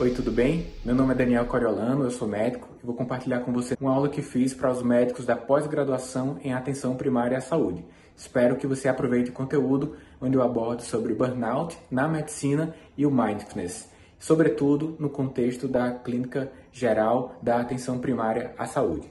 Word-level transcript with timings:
Oi, 0.00 0.10
tudo 0.12 0.32
bem? 0.32 0.72
Meu 0.82 0.94
nome 0.94 1.12
é 1.12 1.14
Daniel 1.14 1.44
Coriolano, 1.44 2.04
eu 2.04 2.10
sou 2.10 2.26
médico 2.26 2.66
e 2.82 2.86
vou 2.86 2.94
compartilhar 2.94 3.40
com 3.40 3.52
você 3.52 3.76
uma 3.78 3.92
aula 3.92 4.08
que 4.08 4.22
fiz 4.22 4.54
para 4.54 4.70
os 4.70 4.82
médicos 4.82 5.26
da 5.26 5.36
pós-graduação 5.36 6.40
em 6.42 6.54
atenção 6.54 6.96
primária 6.96 7.36
à 7.36 7.40
saúde. 7.42 7.84
Espero 8.16 8.56
que 8.56 8.66
você 8.66 8.88
aproveite 8.88 9.28
o 9.28 9.34
conteúdo 9.34 9.98
onde 10.18 10.38
eu 10.38 10.42
abordo 10.42 10.80
sobre 10.80 11.12
burnout 11.12 11.76
na 11.90 12.08
medicina 12.08 12.74
e 12.96 13.04
o 13.04 13.10
mindfulness, 13.10 13.92
sobretudo 14.18 14.96
no 14.98 15.10
contexto 15.10 15.68
da 15.68 15.92
clínica 15.92 16.50
geral 16.72 17.38
da 17.42 17.60
atenção 17.60 17.98
primária 17.98 18.54
à 18.56 18.64
saúde. 18.64 19.06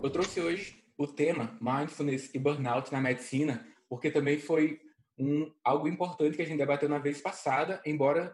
Eu 0.00 0.10
trouxe 0.10 0.40
hoje 0.40 0.80
o 0.96 1.08
tema 1.08 1.58
mindfulness 1.60 2.32
e 2.32 2.38
burnout 2.38 2.92
na 2.92 3.00
medicina, 3.00 3.66
porque 3.88 4.12
também 4.12 4.38
foi 4.38 4.78
um, 5.18 5.50
algo 5.64 5.88
importante 5.88 6.36
que 6.36 6.42
a 6.42 6.46
gente 6.46 6.58
debateu 6.58 6.88
na 6.88 6.98
vez 6.98 7.20
passada, 7.20 7.80
embora 7.84 8.32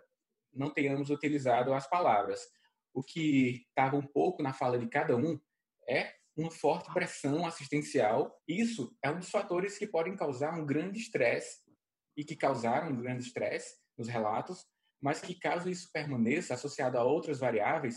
não 0.56 0.70
tenhamos 0.70 1.10
utilizado 1.10 1.72
as 1.74 1.88
palavras. 1.88 2.40
O 2.92 3.02
que 3.02 3.66
estava 3.68 3.96
um 3.96 4.06
pouco 4.06 4.42
na 4.42 4.52
fala 4.52 4.78
de 4.78 4.88
cada 4.88 5.16
um 5.16 5.38
é 5.88 6.14
uma 6.36 6.50
forte 6.50 6.92
pressão 6.92 7.46
assistencial. 7.46 8.40
Isso 8.46 8.96
é 9.02 9.10
um 9.10 9.18
dos 9.18 9.30
fatores 9.30 9.78
que 9.78 9.86
podem 9.86 10.16
causar 10.16 10.58
um 10.58 10.66
grande 10.66 10.98
estresse 10.98 11.60
e 12.16 12.24
que 12.24 12.36
causaram 12.36 12.90
um 12.90 12.96
grande 12.96 13.24
estresse 13.24 13.76
nos 13.96 14.08
relatos, 14.08 14.64
mas 15.00 15.20
que 15.20 15.34
caso 15.34 15.68
isso 15.68 15.90
permaneça 15.92 16.54
associado 16.54 16.98
a 16.98 17.04
outras 17.04 17.38
variáveis, 17.38 17.96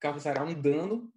causará 0.00 0.44
um 0.44 0.54
dano 0.54 1.12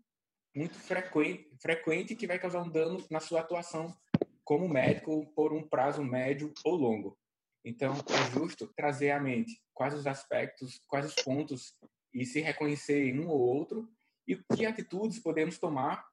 muito 0.56 0.76
frequente, 0.76 1.50
frequente 1.60 2.16
que 2.16 2.28
vai 2.28 2.38
causar 2.38 2.62
um 2.62 2.70
dano 2.70 3.04
na 3.10 3.20
sua 3.20 3.42
atuação 3.42 3.96
como 4.44 4.68
médico 4.68 5.32
por 5.34 5.54
um 5.54 5.68
prazo 5.68 6.04
médio 6.04 6.54
ou 6.64 6.76
longo. 6.76 7.18
Então, 7.66 7.94
é 7.94 8.32
justo 8.32 8.72
trazer 8.76 9.12
à 9.12 9.20
mente 9.20 9.62
quais 9.74 9.94
os 9.94 10.08
aspectos, 10.08 10.80
quais 10.88 11.06
os 11.06 11.16
pontos 11.16 11.74
e 12.14 12.26
se 12.26 12.42
reconhecer 12.42 13.08
em 13.08 13.20
um 13.20 13.28
ou 13.28 13.40
outro 13.40 13.90
e 14.28 14.36
que 14.56 14.66
atitudes 14.66 15.20
podemos 15.20 15.58
tomar 15.58 16.06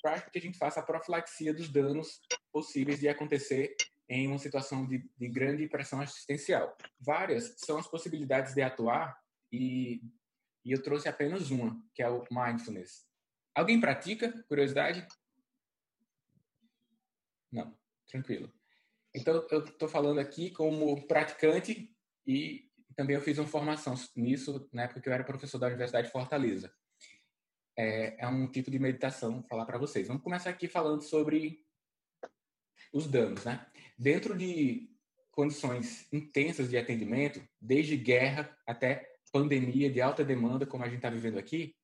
para 0.00 0.20
que 0.20 0.38
a 0.38 0.42
gente 0.42 0.56
faça 0.56 0.80
a 0.80 0.82
profilaxia 0.82 1.52
dos 1.52 1.68
danos 1.68 2.20
possíveis 2.52 3.00
de 3.00 3.08
acontecer 3.08 3.74
em 4.08 4.26
uma 4.26 4.38
situação 4.38 4.86
de, 4.86 5.04
de 5.16 5.28
grande 5.28 5.68
pressão 5.68 6.00
assistencial. 6.00 6.76
Várias 6.98 7.54
são 7.58 7.78
as 7.78 7.86
possibilidades 7.86 8.54
de 8.54 8.62
atuar 8.62 9.20
e, 9.52 10.00
e 10.64 10.72
eu 10.72 10.82
trouxe 10.82 11.08
apenas 11.08 11.50
uma, 11.50 11.78
que 11.94 12.02
é 12.02 12.08
o 12.08 12.24
mindfulness. 12.30 13.06
Alguém 13.54 13.80
pratica? 13.80 14.32
Curiosidade? 14.48 15.06
Não, 17.50 17.76
tranquilo. 18.06 18.52
Então, 19.14 19.46
eu 19.50 19.64
estou 19.64 19.88
falando 19.88 20.20
aqui 20.20 20.50
como 20.50 21.06
praticante 21.06 21.94
e 22.26 22.67
também 22.98 23.14
eu 23.14 23.22
fiz 23.22 23.38
uma 23.38 23.46
formação 23.46 23.94
nisso 24.16 24.68
na 24.72 24.82
época 24.82 25.00
que 25.00 25.08
eu 25.08 25.12
era 25.12 25.22
professor 25.22 25.56
da 25.56 25.68
Universidade 25.68 26.08
de 26.08 26.12
Fortaleza. 26.12 26.68
É, 27.78 28.24
é 28.24 28.26
um 28.26 28.50
tipo 28.50 28.72
de 28.72 28.78
meditação, 28.80 29.34
vou 29.34 29.44
falar 29.44 29.66
para 29.66 29.78
vocês. 29.78 30.08
Vamos 30.08 30.24
começar 30.24 30.50
aqui 30.50 30.66
falando 30.66 31.02
sobre 31.02 31.64
os 32.92 33.06
danos, 33.06 33.44
né? 33.44 33.64
Dentro 33.96 34.36
de 34.36 34.90
condições 35.30 36.12
intensas 36.12 36.68
de 36.68 36.76
atendimento, 36.76 37.40
desde 37.60 37.96
guerra 37.96 38.52
até 38.66 39.08
pandemia 39.32 39.88
de 39.88 40.00
alta 40.00 40.24
demanda, 40.24 40.66
como 40.66 40.82
a 40.82 40.88
gente 40.88 40.96
está 40.96 41.08
vivendo 41.08 41.38
aqui, 41.38 41.76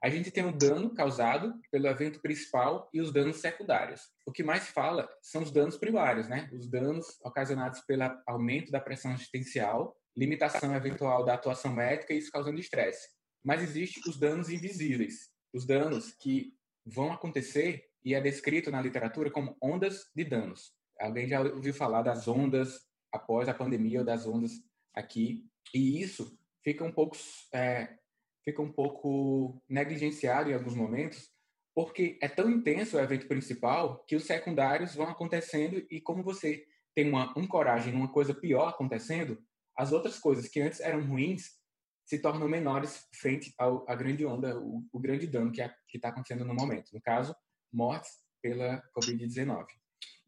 a 0.00 0.08
gente 0.08 0.30
tem 0.30 0.46
o 0.46 0.56
dano 0.56 0.94
causado 0.94 1.60
pelo 1.72 1.88
evento 1.88 2.20
principal 2.20 2.88
e 2.94 3.00
os 3.00 3.12
danos 3.12 3.38
secundários. 3.38 4.02
O 4.24 4.30
que 4.30 4.44
mais 4.44 4.68
fala 4.68 5.10
são 5.20 5.42
os 5.42 5.50
danos 5.50 5.76
primários, 5.76 6.28
né? 6.28 6.48
Os 6.52 6.70
danos 6.70 7.18
ocasionados 7.24 7.80
pelo 7.80 8.04
aumento 8.24 8.70
da 8.70 8.80
pressão 8.80 9.12
assistencial, 9.12 9.99
limitação 10.16 10.74
eventual 10.74 11.24
da 11.24 11.34
atuação 11.34 11.72
médica 11.72 12.12
e 12.12 12.18
isso 12.18 12.30
causando 12.30 12.58
estresse. 12.58 13.08
Mas 13.44 13.62
existem 13.62 14.02
os 14.06 14.18
danos 14.18 14.50
invisíveis, 14.50 15.30
os 15.52 15.66
danos 15.66 16.12
que 16.12 16.54
vão 16.84 17.12
acontecer 17.12 17.84
e 18.04 18.14
é 18.14 18.20
descrito 18.20 18.70
na 18.70 18.80
literatura 18.80 19.30
como 19.30 19.56
ondas 19.62 20.10
de 20.14 20.24
danos. 20.24 20.72
Alguém 20.98 21.28
já 21.28 21.40
ouviu 21.40 21.72
falar 21.72 22.02
das 22.02 22.28
ondas 22.28 22.80
após 23.12 23.48
a 23.48 23.54
pandemia 23.54 24.00
ou 24.00 24.04
das 24.04 24.26
ondas 24.26 24.52
aqui? 24.94 25.46
E 25.74 26.00
isso 26.00 26.38
fica 26.62 26.84
um 26.84 26.92
pouco 26.92 27.16
é, 27.54 27.96
fica 28.44 28.60
um 28.60 28.72
pouco 28.72 29.62
negligenciado 29.68 30.50
em 30.50 30.54
alguns 30.54 30.74
momentos, 30.74 31.30
porque 31.74 32.18
é 32.20 32.28
tão 32.28 32.50
intenso 32.50 32.96
o 32.96 33.00
evento 33.00 33.26
principal 33.26 34.04
que 34.06 34.16
os 34.16 34.24
secundários 34.24 34.94
vão 34.94 35.08
acontecendo 35.08 35.84
e 35.90 36.00
como 36.00 36.22
você 36.22 36.66
tem 36.94 37.08
uma 37.08 37.32
ancoragem 37.38 37.92
numa 37.92 38.12
coisa 38.12 38.34
pior 38.34 38.68
acontecendo, 38.68 39.38
as 39.80 39.92
outras 39.92 40.18
coisas 40.18 40.46
que 40.46 40.60
antes 40.60 40.78
eram 40.80 41.06
ruins 41.06 41.58
se 42.04 42.18
tornam 42.18 42.46
menores 42.46 43.06
frente 43.14 43.54
ao, 43.56 43.88
à 43.88 43.94
grande 43.94 44.26
onda, 44.26 44.60
o, 44.60 44.84
o 44.92 44.98
grande 44.98 45.26
dano 45.26 45.50
que 45.50 45.62
está 45.94 46.10
acontecendo 46.10 46.44
no 46.44 46.54
momento. 46.54 46.92
No 46.92 47.00
caso, 47.00 47.34
mortes 47.72 48.10
pela 48.42 48.82
Covid-19. 48.94 49.64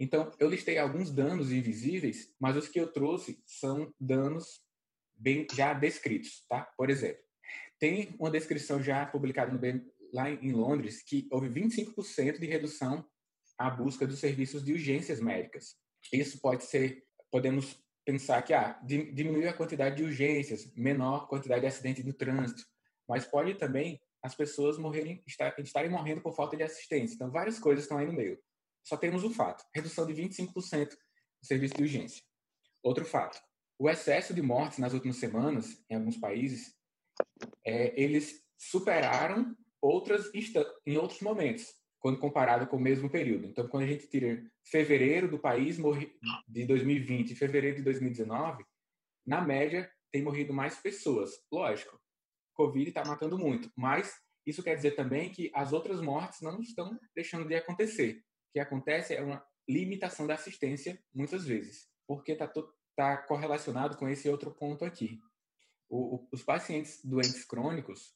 Então, 0.00 0.32
eu 0.38 0.48
listei 0.48 0.78
alguns 0.78 1.10
danos 1.10 1.52
invisíveis, 1.52 2.34
mas 2.40 2.56
os 2.56 2.66
que 2.66 2.80
eu 2.80 2.90
trouxe 2.90 3.42
são 3.46 3.92
danos 4.00 4.62
bem 5.14 5.46
já 5.52 5.74
descritos, 5.74 6.46
tá? 6.48 6.62
Por 6.76 6.88
exemplo, 6.88 7.22
tem 7.78 8.16
uma 8.18 8.30
descrição 8.30 8.82
já 8.82 9.04
publicada 9.04 9.52
no, 9.52 9.60
lá 10.14 10.30
em 10.30 10.52
Londres 10.52 11.02
que 11.02 11.28
houve 11.30 11.48
25% 11.48 12.38
de 12.38 12.46
redução 12.46 13.04
à 13.58 13.68
busca 13.68 14.06
dos 14.06 14.18
serviços 14.18 14.64
de 14.64 14.72
urgências 14.72 15.20
médicas. 15.20 15.76
Isso 16.10 16.40
pode 16.40 16.64
ser, 16.64 17.04
podemos 17.30 17.82
pensar 18.04 18.42
que 18.42 18.52
ah, 18.52 18.78
diminuiu 18.82 19.48
a 19.48 19.52
quantidade 19.52 19.96
de 19.96 20.02
urgências, 20.02 20.72
menor 20.74 21.28
quantidade 21.28 21.60
de 21.60 21.66
acidentes 21.66 22.04
no 22.04 22.12
trânsito, 22.12 22.64
mas 23.08 23.24
pode 23.24 23.54
também 23.54 24.00
as 24.22 24.34
pessoas 24.34 24.78
morrerem, 24.78 25.22
estarem 25.58 25.90
morrendo 25.90 26.20
por 26.20 26.34
falta 26.34 26.56
de 26.56 26.62
assistência. 26.62 27.14
Então, 27.14 27.30
várias 27.30 27.58
coisas 27.58 27.84
estão 27.84 27.98
aí 27.98 28.06
no 28.06 28.12
meio. 28.12 28.38
Só 28.84 28.96
temos 28.96 29.24
o 29.24 29.30
fato: 29.30 29.64
redução 29.74 30.06
de 30.06 30.14
25% 30.14 30.90
do 30.90 31.46
serviço 31.46 31.74
de 31.74 31.82
urgência. 31.82 32.22
Outro 32.82 33.04
fato: 33.04 33.40
o 33.78 33.88
excesso 33.88 34.32
de 34.32 34.42
mortes 34.42 34.78
nas 34.78 34.92
últimas 34.92 35.16
semanas, 35.16 35.84
em 35.90 35.94
alguns 35.94 36.16
países, 36.16 36.74
é, 37.64 38.00
eles 38.00 38.42
superaram 38.56 39.56
outras 39.80 40.30
em 40.86 40.96
outros 40.96 41.20
momentos, 41.20 41.74
quando 42.02 42.18
comparado 42.18 42.66
com 42.66 42.76
o 42.76 42.80
mesmo 42.80 43.08
período. 43.08 43.46
Então, 43.46 43.66
quando 43.68 43.84
a 43.84 43.86
gente 43.86 44.06
tira 44.08 44.44
fevereiro 44.64 45.28
do 45.28 45.38
país 45.38 45.78
de 46.46 46.66
2020 46.66 47.30
e 47.30 47.36
fevereiro 47.36 47.76
de 47.76 47.82
2019, 47.82 48.64
na 49.24 49.40
média 49.40 49.90
tem 50.10 50.22
morrido 50.22 50.52
mais 50.52 50.76
pessoas. 50.76 51.30
Lógico, 51.50 51.98
Covid 52.54 52.88
está 52.88 53.04
matando 53.04 53.38
muito, 53.38 53.70
mas 53.74 54.14
isso 54.44 54.62
quer 54.62 54.74
dizer 54.74 54.96
também 54.96 55.30
que 55.30 55.50
as 55.54 55.72
outras 55.72 56.00
mortes 56.00 56.40
não 56.42 56.60
estão 56.60 56.98
deixando 57.14 57.46
de 57.46 57.54
acontecer. 57.54 58.18
O 58.50 58.52
que 58.52 58.60
acontece 58.60 59.14
é 59.14 59.22
uma 59.22 59.42
limitação 59.66 60.26
da 60.26 60.34
assistência, 60.34 61.00
muitas 61.14 61.46
vezes, 61.46 61.88
porque 62.06 62.32
está 62.32 62.52
tá 62.96 63.16
correlacionado 63.16 63.96
com 63.96 64.08
esse 64.08 64.28
outro 64.28 64.50
ponto 64.50 64.84
aqui 64.84 65.20
o, 65.92 66.16
o, 66.16 66.28
os 66.32 66.42
pacientes 66.42 67.04
doentes 67.04 67.44
crônicos 67.44 68.14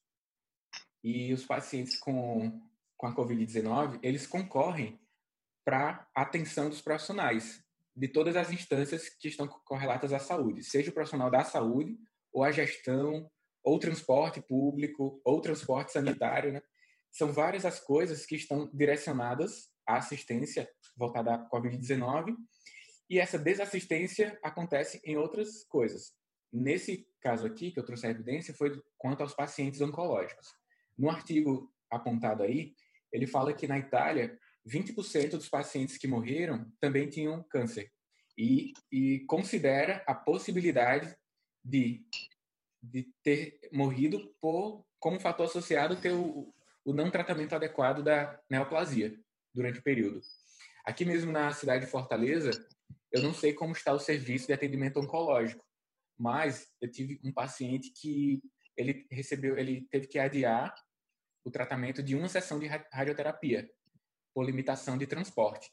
e 1.04 1.32
os 1.34 1.44
pacientes 1.44 1.98
com, 1.98 2.58
com 2.96 3.06
a 3.06 3.14
Covid-19, 3.14 3.98
eles 4.02 4.26
concorrem 4.26 4.98
para 5.64 6.08
a 6.14 6.22
atenção 6.22 6.68
dos 6.68 6.80
profissionais 6.80 7.62
de 7.94 8.08
todas 8.08 8.36
as 8.36 8.50
instâncias 8.52 9.08
que 9.08 9.28
estão 9.28 9.48
correlatas 9.48 10.12
à 10.12 10.18
saúde, 10.18 10.62
seja 10.62 10.90
o 10.90 10.94
profissional 10.94 11.30
da 11.30 11.42
saúde, 11.42 11.96
ou 12.32 12.44
a 12.44 12.52
gestão, 12.52 13.30
ou 13.64 13.78
transporte 13.78 14.40
público, 14.40 15.20
ou 15.24 15.40
transporte 15.40 15.92
sanitário, 15.92 16.52
né? 16.52 16.62
São 17.10 17.32
várias 17.32 17.64
as 17.64 17.80
coisas 17.80 18.26
que 18.26 18.36
estão 18.36 18.70
direcionadas 18.72 19.70
à 19.86 19.96
assistência 19.96 20.70
voltada 20.96 21.34
à 21.34 21.50
Covid-19, 21.50 22.36
e 23.08 23.18
essa 23.18 23.38
desassistência 23.38 24.38
acontece 24.42 25.00
em 25.04 25.16
outras 25.16 25.64
coisas. 25.64 26.12
Nesse 26.52 27.08
caso 27.20 27.46
aqui, 27.46 27.70
que 27.70 27.80
eu 27.80 27.84
trouxe 27.84 28.06
a 28.06 28.10
evidência, 28.10 28.54
foi 28.54 28.80
quanto 28.98 29.22
aos 29.22 29.34
pacientes 29.34 29.80
oncológicos. 29.80 30.48
No 30.98 31.10
artigo 31.10 31.72
apontado 31.90 32.42
aí, 32.42 32.74
ele 33.16 33.26
fala 33.26 33.54
que 33.54 33.66
na 33.66 33.78
Itália, 33.78 34.38
20% 34.68 35.30
dos 35.30 35.48
pacientes 35.48 35.96
que 35.96 36.06
morreram 36.06 36.70
também 36.78 37.08
tinham 37.08 37.42
câncer. 37.44 37.90
E, 38.36 38.74
e 38.92 39.20
considera 39.20 40.04
a 40.06 40.14
possibilidade 40.14 41.16
de, 41.64 42.04
de 42.82 43.08
ter 43.22 43.58
morrido 43.72 44.34
por, 44.38 44.84
como 45.00 45.18
fator 45.18 45.46
associado 45.46 45.96
ter 45.96 46.12
o, 46.12 46.54
o 46.84 46.92
não 46.92 47.10
tratamento 47.10 47.54
adequado 47.54 48.02
da 48.02 48.38
neoplasia 48.50 49.18
durante 49.54 49.78
o 49.78 49.82
período. 49.82 50.20
Aqui 50.84 51.06
mesmo 51.06 51.32
na 51.32 51.50
cidade 51.54 51.86
de 51.86 51.90
Fortaleza, 51.90 52.50
eu 53.10 53.22
não 53.22 53.32
sei 53.32 53.54
como 53.54 53.72
está 53.72 53.94
o 53.94 53.98
serviço 53.98 54.46
de 54.46 54.52
atendimento 54.52 55.00
oncológico, 55.00 55.64
mas 56.18 56.70
eu 56.82 56.90
tive 56.90 57.18
um 57.24 57.32
paciente 57.32 57.90
que 57.90 58.42
ele 58.76 59.06
recebeu, 59.10 59.56
ele 59.56 59.88
teve 59.90 60.06
que 60.06 60.18
adiar 60.18 60.74
o 61.46 61.50
tratamento 61.50 62.02
de 62.02 62.16
uma 62.16 62.28
sessão 62.28 62.58
de 62.58 62.66
radioterapia 62.66 63.70
por 64.34 64.44
limitação 64.44 64.98
de 64.98 65.06
transporte. 65.06 65.70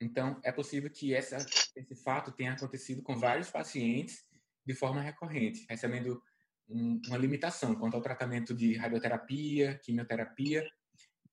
Então, 0.00 0.40
é 0.42 0.50
possível 0.50 0.90
que 0.90 1.14
essa, 1.14 1.36
esse 1.76 1.94
fato 1.94 2.32
tenha 2.32 2.54
acontecido 2.54 3.02
com 3.02 3.18
vários 3.18 3.50
pacientes 3.50 4.24
de 4.64 4.74
forma 4.74 5.02
recorrente, 5.02 5.66
recebendo 5.68 6.22
um, 6.66 6.98
uma 7.06 7.18
limitação 7.18 7.74
quanto 7.74 7.96
ao 7.96 8.00
tratamento 8.00 8.54
de 8.54 8.74
radioterapia, 8.78 9.78
quimioterapia. 9.84 10.66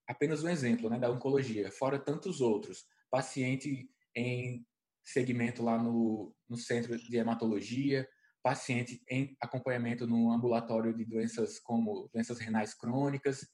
Apenas 0.06 0.44
um 0.44 0.50
exemplo 0.50 0.90
né, 0.90 1.00
da 1.00 1.10
oncologia, 1.10 1.72
fora 1.72 1.98
tantos 1.98 2.42
outros. 2.42 2.86
Paciente 3.10 3.90
em 4.14 4.66
segmento 5.02 5.64
lá 5.64 5.82
no, 5.82 6.36
no 6.50 6.58
centro 6.58 6.98
de 6.98 7.16
hematologia, 7.16 8.06
paciente 8.44 9.02
em 9.10 9.38
acompanhamento 9.40 10.06
no 10.06 10.30
ambulatório 10.30 10.94
de 10.94 11.06
doenças 11.06 11.58
como 11.58 12.10
doenças 12.14 12.40
renais 12.40 12.74
crônicas 12.74 13.48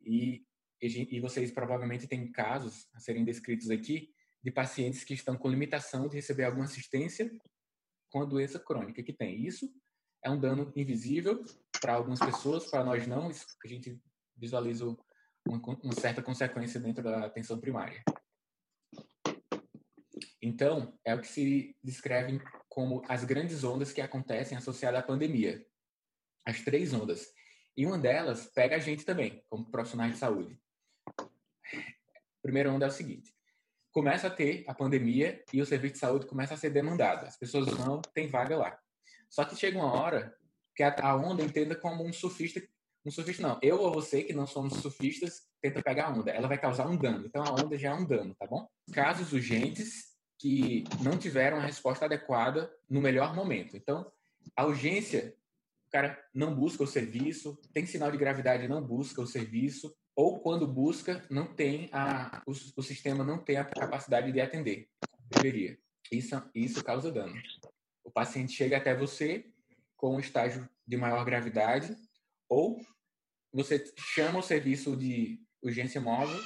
e, 0.00 0.44
e 0.80 1.20
vocês 1.20 1.50
provavelmente 1.50 2.06
têm 2.06 2.30
casos 2.30 2.86
a 2.94 3.00
serem 3.00 3.24
descritos 3.24 3.70
aqui 3.70 4.12
de 4.42 4.50
pacientes 4.50 5.04
que 5.04 5.14
estão 5.14 5.36
com 5.36 5.48
limitação 5.48 6.08
de 6.08 6.16
receber 6.16 6.44
alguma 6.44 6.64
assistência 6.64 7.30
com 8.10 8.22
a 8.22 8.24
doença 8.24 8.58
crônica 8.58 9.02
que 9.02 9.12
tem. 9.12 9.44
Isso 9.44 9.68
é 10.24 10.30
um 10.30 10.38
dano 10.38 10.72
invisível 10.74 11.44
para 11.80 11.94
algumas 11.94 12.20
pessoas, 12.20 12.66
para 12.70 12.84
nós 12.84 13.06
não. 13.06 13.28
A 13.28 13.68
gente 13.68 14.00
visualiza 14.36 14.96
uma, 15.46 15.60
uma 15.82 15.94
certa 15.94 16.22
consequência 16.22 16.80
dentro 16.80 17.02
da 17.02 17.26
atenção 17.26 17.58
primária. 17.60 18.02
Então, 20.40 20.96
é 21.04 21.14
o 21.14 21.20
que 21.20 21.26
se 21.26 21.76
descreve 21.82 22.40
como 22.68 23.02
as 23.08 23.24
grandes 23.24 23.64
ondas 23.64 23.92
que 23.92 24.00
acontecem 24.00 24.56
associadas 24.56 25.00
à 25.00 25.02
pandemia. 25.02 25.66
As 26.44 26.62
três 26.62 26.94
ondas. 26.94 27.26
E 27.78 27.86
uma 27.86 27.96
delas 27.96 28.46
pega 28.46 28.74
a 28.74 28.80
gente 28.80 29.04
também, 29.04 29.40
como 29.48 29.70
profissionais 29.70 30.14
de 30.14 30.18
saúde. 30.18 30.60
A 31.16 32.42
primeira 32.42 32.72
onda 32.72 32.86
é 32.86 32.88
o 32.88 32.92
seguinte: 32.92 33.32
começa 33.92 34.26
a 34.26 34.30
ter 34.30 34.64
a 34.66 34.74
pandemia 34.74 35.44
e 35.52 35.62
o 35.62 35.66
serviço 35.66 35.94
de 35.94 36.00
saúde 36.00 36.26
começa 36.26 36.54
a 36.54 36.56
ser 36.56 36.70
demandado. 36.70 37.24
As 37.24 37.36
pessoas 37.36 37.68
não 37.78 38.02
têm 38.02 38.26
vaga 38.26 38.56
lá. 38.56 38.76
Só 39.30 39.44
que 39.44 39.54
chega 39.54 39.78
uma 39.78 39.92
hora 39.92 40.36
que 40.74 40.82
a 40.82 41.14
onda 41.14 41.44
entenda 41.44 41.76
como 41.76 42.04
um 42.04 42.12
surfista, 42.12 42.60
um 43.06 43.12
surfista 43.12 43.46
não, 43.46 43.60
eu 43.62 43.80
ou 43.80 43.92
você 43.92 44.24
que 44.24 44.32
não 44.32 44.46
somos 44.46 44.74
surfistas, 44.80 45.46
tenta 45.62 45.80
pegar 45.80 46.06
a 46.06 46.10
onda, 46.10 46.32
ela 46.32 46.48
vai 46.48 46.58
causar 46.58 46.88
um 46.88 46.96
dano. 46.96 47.26
Então 47.26 47.44
a 47.44 47.52
onda 47.52 47.78
já 47.78 47.90
é 47.90 47.94
um 47.94 48.04
dano, 48.04 48.34
tá 48.34 48.44
bom? 48.44 48.68
Casos 48.92 49.32
urgentes 49.32 50.16
que 50.36 50.82
não 51.00 51.16
tiveram 51.16 51.58
a 51.58 51.62
resposta 51.62 52.06
adequada 52.06 52.72
no 52.90 53.00
melhor 53.00 53.36
momento. 53.36 53.76
Então, 53.76 54.10
a 54.56 54.64
urgência, 54.64 55.36
o 55.88 55.90
cara 55.90 56.22
não 56.34 56.54
busca 56.54 56.84
o 56.84 56.86
serviço, 56.86 57.58
tem 57.72 57.86
sinal 57.86 58.12
de 58.12 58.18
gravidade, 58.18 58.68
não 58.68 58.86
busca 58.86 59.22
o 59.22 59.26
serviço, 59.26 59.96
ou 60.14 60.38
quando 60.38 60.66
busca, 60.66 61.26
não 61.30 61.46
tem 61.46 61.88
a, 61.92 62.42
o, 62.46 62.50
o 62.50 62.82
sistema 62.82 63.24
não 63.24 63.38
tem 63.38 63.56
a 63.56 63.64
capacidade 63.64 64.30
de 64.30 64.40
atender. 64.40 64.86
Deveria. 65.30 65.78
Isso, 66.12 66.50
isso 66.54 66.84
causa 66.84 67.10
dano. 67.10 67.34
O 68.04 68.10
paciente 68.10 68.52
chega 68.52 68.76
até 68.76 68.94
você 68.94 69.50
com 69.96 70.16
um 70.16 70.20
estágio 70.20 70.68
de 70.86 70.96
maior 70.96 71.24
gravidade, 71.24 71.96
ou 72.50 72.78
você 73.50 73.82
chama 74.14 74.40
o 74.40 74.42
serviço 74.42 74.94
de 74.94 75.40
urgência 75.62 76.00
móvel 76.00 76.38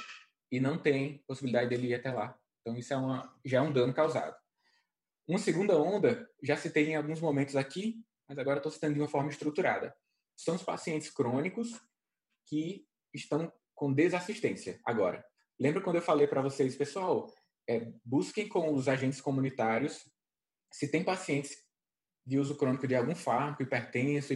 e 0.49 0.59
não 0.59 0.77
tem 0.77 1.21
possibilidade 1.27 1.69
dele 1.69 1.87
ir 1.87 1.95
até 1.95 2.13
lá. 2.13 2.37
Então, 2.61 2.77
isso 2.77 2.93
é 2.93 2.97
uma, 2.97 3.35
já 3.43 3.57
é 3.57 3.61
um 3.61 3.73
dano 3.73 3.93
causado. 3.93 4.35
Uma 5.27 5.39
segunda 5.39 5.77
onda, 5.77 6.29
já 6.41 6.55
citei 6.55 6.89
em 6.89 6.95
alguns 6.95 7.19
momentos 7.19 7.57
aqui, 7.57 8.01
mas 8.33 8.39
agora 8.39 8.57
estou 8.57 8.71
citando 8.71 8.95
de 8.95 8.99
uma 8.99 9.07
forma 9.07 9.29
estruturada. 9.29 9.95
São 10.35 10.55
os 10.55 10.63
pacientes 10.63 11.09
crônicos 11.11 11.79
que 12.47 12.85
estão 13.13 13.51
com 13.75 13.93
desassistência 13.93 14.79
agora. 14.83 15.23
Lembra 15.59 15.81
quando 15.81 15.97
eu 15.97 16.01
falei 16.01 16.27
para 16.27 16.41
vocês, 16.41 16.75
pessoal, 16.75 17.31
é, 17.69 17.91
busquem 18.03 18.47
com 18.47 18.73
os 18.73 18.87
agentes 18.87 19.21
comunitários 19.21 20.09
se 20.71 20.89
tem 20.89 21.03
pacientes 21.03 21.63
de 22.25 22.39
uso 22.39 22.57
crônico 22.57 22.87
de 22.87 22.95
algum 22.95 23.15
fármaco, 23.15 23.61
hipertenso, 23.61 24.33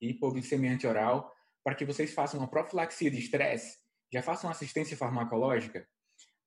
hipoglicemia 0.00 0.72
antioral, 0.72 1.30
para 1.62 1.74
que 1.74 1.84
vocês 1.84 2.14
façam 2.14 2.40
uma 2.40 2.48
profilaxia 2.48 3.10
de 3.10 3.18
estresse, 3.18 3.78
já 4.10 4.22
façam 4.22 4.48
assistência 4.48 4.96
farmacológica, 4.96 5.86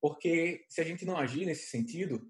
porque 0.01 0.65
se 0.67 0.81
a 0.81 0.83
gente 0.83 1.05
não 1.05 1.17
agir 1.17 1.45
nesse 1.45 1.67
sentido, 1.67 2.27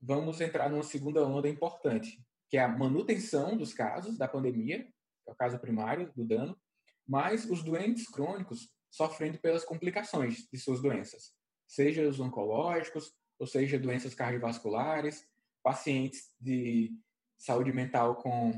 vamos 0.00 0.40
entrar 0.40 0.68
numa 0.68 0.82
segunda 0.82 1.26
onda 1.26 1.48
importante, 1.48 2.24
que 2.48 2.56
é 2.56 2.62
a 2.62 2.68
manutenção 2.68 3.56
dos 3.56 3.72
casos 3.74 4.16
da 4.16 4.28
pandemia, 4.28 4.84
que 4.84 5.30
é 5.30 5.32
o 5.32 5.36
caso 5.36 5.58
primário 5.58 6.12
do 6.14 6.24
dano, 6.24 6.58
mas 7.06 7.44
os 7.44 7.62
doentes 7.62 8.08
crônicos 8.08 8.70
sofrendo 8.90 9.38
pelas 9.38 9.64
complicações 9.64 10.48
de 10.50 10.58
suas 10.58 10.80
doenças, 10.80 11.34
seja 11.66 12.08
os 12.08 12.20
oncológicos, 12.20 13.12
ou 13.38 13.46
seja, 13.46 13.78
doenças 13.78 14.14
cardiovasculares, 14.14 15.26
pacientes 15.62 16.32
de 16.40 16.96
saúde 17.38 17.72
mental 17.72 18.16
com 18.16 18.52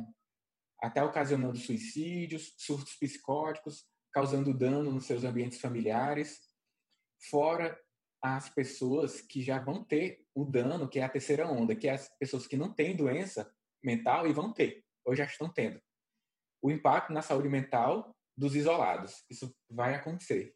até 0.81 1.03
ocasionando 1.03 1.59
suicídios, 1.59 2.55
surtos 2.57 2.95
psicóticos, 2.95 3.85
causando 4.13 4.57
dano 4.57 4.93
nos 4.93 5.07
seus 5.07 5.25
ambientes 5.25 5.61
familiares, 5.61 6.39
fora 7.29 7.77
as 8.23 8.49
pessoas 8.49 9.21
que 9.21 9.43
já 9.43 9.59
vão 9.59 9.85
ter 9.85 10.25
o 10.35 10.45
dano, 10.45 10.89
que 10.89 11.01
é 11.01 11.05
a 11.05 11.09
terceira 11.09 11.51
onda, 11.51 11.75
que 11.75 11.89
é 11.89 11.93
as 11.93 12.09
pessoas 12.19 12.47
que 12.47 12.57
não 12.57 12.73
têm 12.73 12.97
doença 12.97 13.53
mental 13.83 14.27
e 14.27 14.33
vão 14.33 14.53
ter, 14.53 14.85
ou 15.05 15.15
já 15.15 15.25
estão 15.25 15.53
tendo. 15.53 15.81
O 16.63 16.71
impacto 16.71 17.13
na 17.13 17.23
saúde 17.23 17.49
mental 17.49 18.15
dos 18.37 18.55
isolados. 18.55 19.25
Isso 19.31 19.55
vai 19.69 19.95
acontecer. 19.95 20.55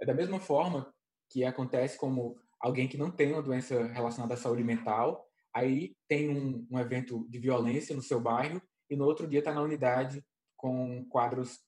É 0.00 0.06
da 0.06 0.14
mesma 0.14 0.40
forma 0.40 0.92
que 1.30 1.44
acontece 1.44 1.96
como 1.98 2.40
alguém 2.60 2.88
que 2.88 2.98
não 2.98 3.10
tem 3.10 3.32
uma 3.32 3.42
doença 3.42 3.86
relacionada 3.86 4.34
à 4.34 4.36
saúde 4.36 4.64
mental, 4.64 5.26
aí 5.54 5.96
tem 6.08 6.28
um, 6.28 6.66
um 6.70 6.78
evento 6.78 7.26
de 7.28 7.38
violência 7.38 7.94
no 7.94 8.02
seu 8.02 8.20
bairro 8.20 8.60
e 8.88 8.96
no 8.96 9.04
outro 9.04 9.26
dia 9.26 9.38
está 9.38 9.52
na 9.52 9.62
unidade 9.62 10.24
com 10.56 11.04
quadros 11.08 11.60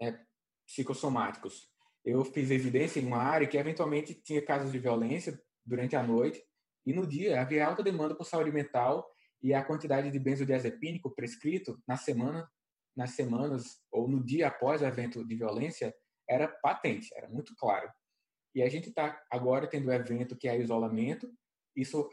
é, 0.00 0.18
psicossomáticos. 0.66 1.68
Eu 2.04 2.24
fiz 2.24 2.50
evidência 2.50 3.00
em 3.00 3.06
uma 3.06 3.18
área 3.18 3.46
que 3.46 3.58
eventualmente 3.58 4.14
tinha 4.14 4.44
casos 4.44 4.72
de 4.72 4.78
violência 4.78 5.40
durante 5.64 5.96
a 5.96 6.02
noite 6.02 6.42
e 6.86 6.92
no 6.92 7.06
dia 7.06 7.40
havia 7.40 7.66
alta 7.66 7.82
demanda 7.82 8.14
por 8.14 8.24
saúde 8.24 8.52
mental 8.52 9.13
e 9.44 9.52
a 9.52 9.62
quantidade 9.62 10.10
de 10.10 10.18
benzodiazepínico 10.18 11.14
prescrito 11.14 11.78
na 11.86 11.98
semana 11.98 12.50
nas 12.96 13.10
semanas 13.10 13.80
ou 13.90 14.08
no 14.08 14.24
dia 14.24 14.48
após 14.48 14.80
o 14.80 14.86
evento 14.86 15.22
de 15.26 15.34
violência 15.34 15.94
era 16.28 16.48
patente, 16.48 17.12
era 17.14 17.28
muito 17.28 17.54
claro. 17.56 17.90
E 18.54 18.62
a 18.62 18.68
gente 18.68 18.88
está 18.88 19.20
agora 19.30 19.66
tendo 19.66 19.88
um 19.88 19.92
evento 19.92 20.36
que 20.36 20.48
é 20.48 20.58
isolamento, 20.58 21.30
isso 21.76 22.08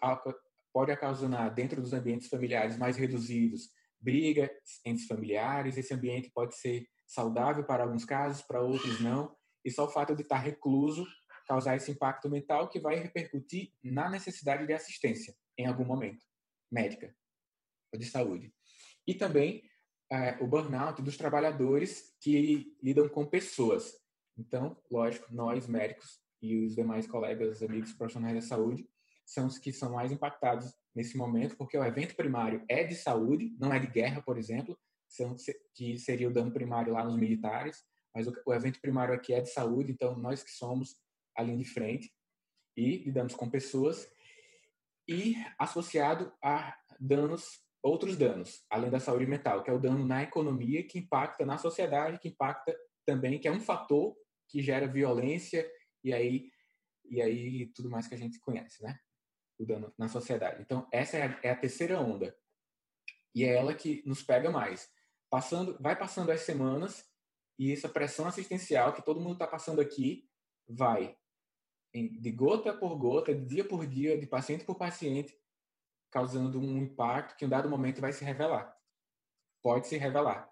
pode 0.73 0.91
ocasionar 0.91 1.53
dentro 1.53 1.81
dos 1.81 1.93
ambientes 1.93 2.27
familiares 2.27 2.77
mais 2.77 2.97
reduzidos 2.97 3.69
brigas 3.99 4.49
entre 4.83 5.05
familiares, 5.05 5.77
esse 5.77 5.93
ambiente 5.93 6.31
pode 6.33 6.55
ser 6.55 6.87
saudável 7.05 7.63
para 7.63 7.83
alguns 7.83 8.03
casos, 8.03 8.41
para 8.41 8.61
outros 8.61 8.99
não, 8.99 9.33
e 9.63 9.69
só 9.69 9.85
o 9.85 9.91
fato 9.91 10.15
de 10.15 10.23
estar 10.23 10.39
recluso 10.39 11.05
causar 11.47 11.75
esse 11.75 11.91
impacto 11.91 12.27
mental 12.27 12.67
que 12.67 12.79
vai 12.79 12.95
repercutir 12.95 13.71
na 13.83 14.09
necessidade 14.09 14.65
de 14.65 14.73
assistência 14.73 15.35
em 15.57 15.67
algum 15.67 15.85
momento, 15.85 16.25
médica 16.71 17.15
de 17.97 18.05
saúde. 18.05 18.53
E 19.07 19.13
também 19.13 19.63
é, 20.11 20.37
o 20.41 20.47
burnout 20.47 21.01
dos 21.01 21.17
trabalhadores 21.17 22.15
que 22.19 22.75
lidam 22.83 23.07
com 23.07 23.25
pessoas. 23.25 23.95
Então, 24.37 24.77
lógico, 24.91 25.33
nós 25.33 25.67
médicos 25.67 26.19
e 26.41 26.65
os 26.65 26.75
demais 26.75 27.07
colegas, 27.07 27.61
amigos 27.61 27.93
profissionais 27.93 28.35
da 28.35 28.41
saúde, 28.41 28.89
são 29.25 29.47
os 29.47 29.57
que 29.57 29.71
são 29.71 29.93
mais 29.93 30.11
impactados 30.11 30.73
nesse 30.93 31.15
momento, 31.15 31.55
porque 31.55 31.77
o 31.77 31.83
evento 31.83 32.15
primário 32.15 32.65
é 32.67 32.83
de 32.83 32.95
saúde, 32.95 33.55
não 33.57 33.73
é 33.73 33.79
de 33.79 33.87
guerra, 33.87 34.21
por 34.21 34.37
exemplo, 34.37 34.77
que 35.73 35.97
seria 35.97 36.27
o 36.27 36.33
dano 36.33 36.51
primário 36.51 36.93
lá 36.93 37.03
nos 37.03 37.15
militares, 37.15 37.83
mas 38.13 38.27
o 38.27 38.53
evento 38.53 38.81
primário 38.81 39.13
aqui 39.13 39.33
é 39.33 39.39
de 39.39 39.49
saúde, 39.49 39.91
então 39.91 40.17
nós 40.17 40.43
que 40.43 40.51
somos 40.51 40.97
a 41.35 41.43
linha 41.43 41.57
de 41.57 41.65
frente 41.65 42.13
e 42.75 42.97
lidamos 42.97 43.33
com 43.33 43.49
pessoas 43.49 44.09
e 45.07 45.35
associado 45.57 46.33
a 46.43 46.75
danos 46.99 47.61
outros 47.83 48.15
danos, 48.15 48.63
além 48.69 48.89
da 48.89 48.99
saúde 48.99 49.25
mental, 49.25 49.63
que 49.63 49.69
é 49.69 49.73
o 49.73 49.79
dano 49.79 50.05
na 50.05 50.23
economia, 50.23 50.85
que 50.85 50.99
impacta 50.99 51.45
na 51.45 51.57
sociedade, 51.57 52.19
que 52.19 52.27
impacta 52.29 52.75
também, 53.05 53.39
que 53.39 53.47
é 53.47 53.51
um 53.51 53.59
fator 53.59 54.15
que 54.47 54.61
gera 54.61 54.87
violência 54.87 55.69
e 56.03 56.13
aí, 56.13 56.51
e 57.05 57.21
aí 57.21 57.67
tudo 57.73 57.89
mais 57.89 58.07
que 58.07 58.15
a 58.15 58.17
gente 58.17 58.39
conhece, 58.39 58.83
né? 58.83 58.99
O 59.57 59.65
dano 59.65 59.93
na 59.97 60.07
sociedade. 60.07 60.61
Então, 60.61 60.87
essa 60.91 61.17
é 61.17 61.23
a, 61.23 61.39
é 61.43 61.49
a 61.51 61.55
terceira 61.55 61.99
onda. 61.99 62.35
E 63.33 63.43
é 63.43 63.55
ela 63.55 63.73
que 63.73 64.03
nos 64.05 64.21
pega 64.21 64.49
mais. 64.49 64.89
Passando, 65.29 65.77
vai 65.79 65.95
passando 65.97 66.31
as 66.31 66.41
semanas 66.41 67.05
e 67.57 67.71
essa 67.71 67.87
pressão 67.87 68.27
assistencial 68.27 68.93
que 68.93 69.05
todo 69.05 69.21
mundo 69.21 69.33
está 69.33 69.47
passando 69.47 69.79
aqui 69.79 70.27
vai 70.67 71.15
de 71.93 72.31
gota 72.31 72.73
por 72.73 72.97
gota, 72.97 73.35
de 73.35 73.45
dia 73.45 73.65
por 73.65 73.85
dia, 73.85 74.17
de 74.17 74.25
paciente 74.25 74.63
por 74.63 74.75
paciente, 74.77 75.37
causando 76.11 76.59
um 76.59 76.77
impacto 76.77 77.35
que 77.37 77.45
em 77.45 77.47
um 77.47 77.49
dado 77.49 77.69
momento 77.69 78.01
vai 78.01 78.11
se 78.11 78.23
revelar. 78.23 78.75
Pode 79.61 79.87
se 79.87 79.97
revelar. 79.97 80.51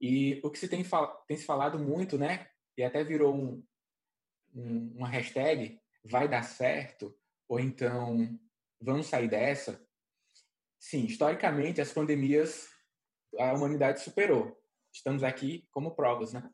E 0.00 0.40
o 0.42 0.50
que 0.50 0.58
se 0.58 0.68
tem, 0.68 0.84
tem 1.28 1.36
se 1.36 1.44
falado 1.44 1.78
muito, 1.78 2.16
né? 2.16 2.48
E 2.76 2.82
até 2.82 3.04
virou 3.04 3.34
um, 3.34 3.62
um, 4.54 4.94
uma 4.96 5.08
hashtag, 5.08 5.78
vai 6.04 6.26
dar 6.26 6.42
certo, 6.42 7.14
ou 7.46 7.60
então 7.60 8.38
vamos 8.80 9.06
sair 9.06 9.28
dessa. 9.28 9.84
Sim, 10.78 11.04
historicamente, 11.04 11.80
as 11.80 11.92
pandemias 11.92 12.70
a 13.38 13.52
humanidade 13.52 14.00
superou. 14.00 14.56
Estamos 14.92 15.22
aqui 15.22 15.68
como 15.70 15.94
provas, 15.94 16.32
né? 16.32 16.48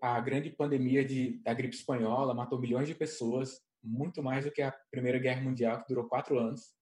A, 0.00 0.16
a 0.16 0.20
grande 0.20 0.50
pandemia 0.50 1.04
de, 1.04 1.38
da 1.42 1.52
gripe 1.52 1.74
espanhola 1.74 2.34
matou 2.34 2.60
milhões 2.60 2.86
de 2.86 2.94
pessoas, 2.94 3.60
muito 3.82 4.22
mais 4.22 4.44
do 4.44 4.50
que 4.50 4.62
a 4.62 4.72
Primeira 4.90 5.18
Guerra 5.18 5.42
Mundial, 5.42 5.80
que 5.80 5.88
durou 5.88 6.08
quatro 6.08 6.38
anos. 6.38 6.77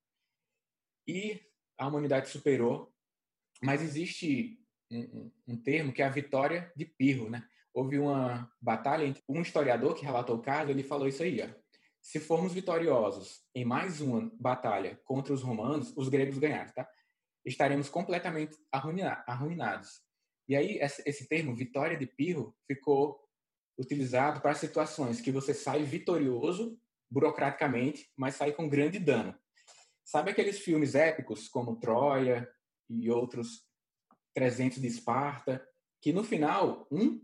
E 1.06 1.40
a 1.78 1.86
humanidade 1.86 2.28
superou, 2.28 2.92
mas 3.62 3.82
existe 3.82 4.58
um, 4.90 5.30
um, 5.48 5.56
termo 5.56 5.92
que 5.92 6.02
é 6.02 6.06
a 6.06 6.10
vitória 6.10 6.72
de 6.76 6.84
Pirro, 6.84 7.30
né? 7.30 7.46
Houve 7.72 7.98
uma 7.98 8.50
batalha 8.60 9.04
entre 9.04 9.22
um 9.28 9.42
historiador 9.42 9.94
que 9.94 10.04
relatou 10.04 10.36
o 10.36 10.42
caso, 10.42 10.70
ele 10.70 10.82
falou 10.82 11.06
isso 11.06 11.22
aí, 11.22 11.40
ó. 11.42 11.48
Se 12.00 12.20
formos 12.20 12.52
vitoriosos 12.52 13.42
em 13.54 13.64
mais 13.64 14.00
uma 14.00 14.30
batalha 14.38 15.00
contra 15.04 15.32
os 15.34 15.42
romanos, 15.42 15.92
os 15.96 16.08
gregos 16.08 16.38
ganharam, 16.38 16.72
tá? 16.72 16.88
Estaremos 17.44 17.88
completamente 17.88 18.56
arruinados. 18.72 20.00
E 20.48 20.54
aí, 20.54 20.78
esse 20.80 21.28
termo, 21.28 21.54
vitória 21.54 21.96
de 21.96 22.06
Pirro, 22.06 22.56
ficou 22.66 23.20
utilizado 23.78 24.40
para 24.40 24.54
situações 24.54 25.20
que 25.20 25.32
você 25.32 25.52
sai 25.52 25.82
vitorioso, 25.82 26.78
burocraticamente, 27.10 28.10
mas 28.16 28.36
sai 28.36 28.52
com 28.52 28.68
grande 28.68 28.98
dano. 28.98 29.36
Sabe 30.06 30.30
aqueles 30.30 30.60
filmes 30.60 30.94
épicos, 30.94 31.48
como 31.48 31.80
Troia 31.80 32.48
e 32.88 33.10
outros 33.10 33.66
300 34.34 34.80
de 34.80 34.86
Esparta, 34.86 35.66
que 36.00 36.12
no 36.12 36.22
final, 36.22 36.86
um, 36.92 37.20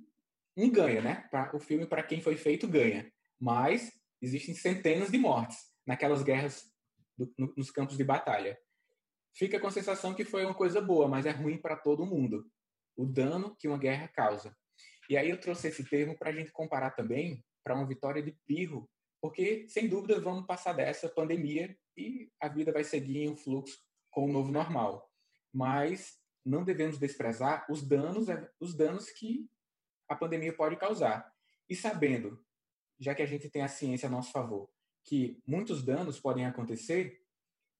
um 0.56 0.68
ganha, 0.68 1.00
né? 1.00 1.28
Pra, 1.30 1.54
o 1.54 1.60
filme, 1.60 1.86
para 1.86 2.02
quem 2.02 2.20
foi 2.20 2.36
feito, 2.36 2.66
ganha. 2.66 3.08
Mas 3.38 3.92
existem 4.20 4.52
centenas 4.52 5.12
de 5.12 5.16
mortes 5.16 5.58
naquelas 5.86 6.24
guerras 6.24 6.72
do, 7.16 7.32
no, 7.38 7.54
nos 7.56 7.70
campos 7.70 7.96
de 7.96 8.02
batalha. 8.02 8.58
Fica 9.32 9.60
com 9.60 9.68
a 9.68 9.72
sensação 9.72 10.12
que 10.12 10.24
foi 10.24 10.44
uma 10.44 10.54
coisa 10.54 10.80
boa, 10.80 11.06
mas 11.06 11.24
é 11.24 11.30
ruim 11.30 11.58
para 11.58 11.76
todo 11.76 12.04
mundo 12.04 12.50
o 12.96 13.06
dano 13.06 13.54
que 13.60 13.68
uma 13.68 13.78
guerra 13.78 14.08
causa. 14.08 14.56
E 15.08 15.16
aí 15.16 15.30
eu 15.30 15.40
trouxe 15.40 15.68
esse 15.68 15.84
termo 15.84 16.18
para 16.18 16.30
a 16.30 16.32
gente 16.32 16.50
comparar 16.50 16.90
também 16.90 17.44
para 17.62 17.76
uma 17.76 17.86
vitória 17.86 18.20
de 18.20 18.36
Pirro, 18.44 18.90
porque 19.20 19.68
sem 19.68 19.88
dúvida 19.88 20.20
vamos 20.20 20.46
passar 20.46 20.72
dessa 20.72 21.08
pandemia 21.08 21.76
e 21.96 22.30
a 22.40 22.48
vida 22.48 22.72
vai 22.72 22.84
seguir 22.84 23.18
em 23.18 23.30
um 23.30 23.36
fluxo 23.36 23.78
com 24.10 24.24
o 24.24 24.32
novo 24.32 24.50
normal. 24.50 25.10
Mas 25.52 26.18
não 26.44 26.64
devemos 26.64 26.98
desprezar 26.98 27.66
os 27.70 27.86
danos, 27.86 28.26
os 28.58 28.74
danos 28.74 29.10
que 29.10 29.48
a 30.08 30.16
pandemia 30.16 30.54
pode 30.54 30.76
causar. 30.76 31.32
E 31.68 31.76
sabendo, 31.76 32.44
já 32.98 33.14
que 33.14 33.22
a 33.22 33.26
gente 33.26 33.48
tem 33.48 33.62
a 33.62 33.68
ciência 33.68 34.08
a 34.08 34.10
nosso 34.10 34.32
favor, 34.32 34.70
que 35.04 35.40
muitos 35.46 35.82
danos 35.82 36.20
podem 36.20 36.46
acontecer, 36.46 37.24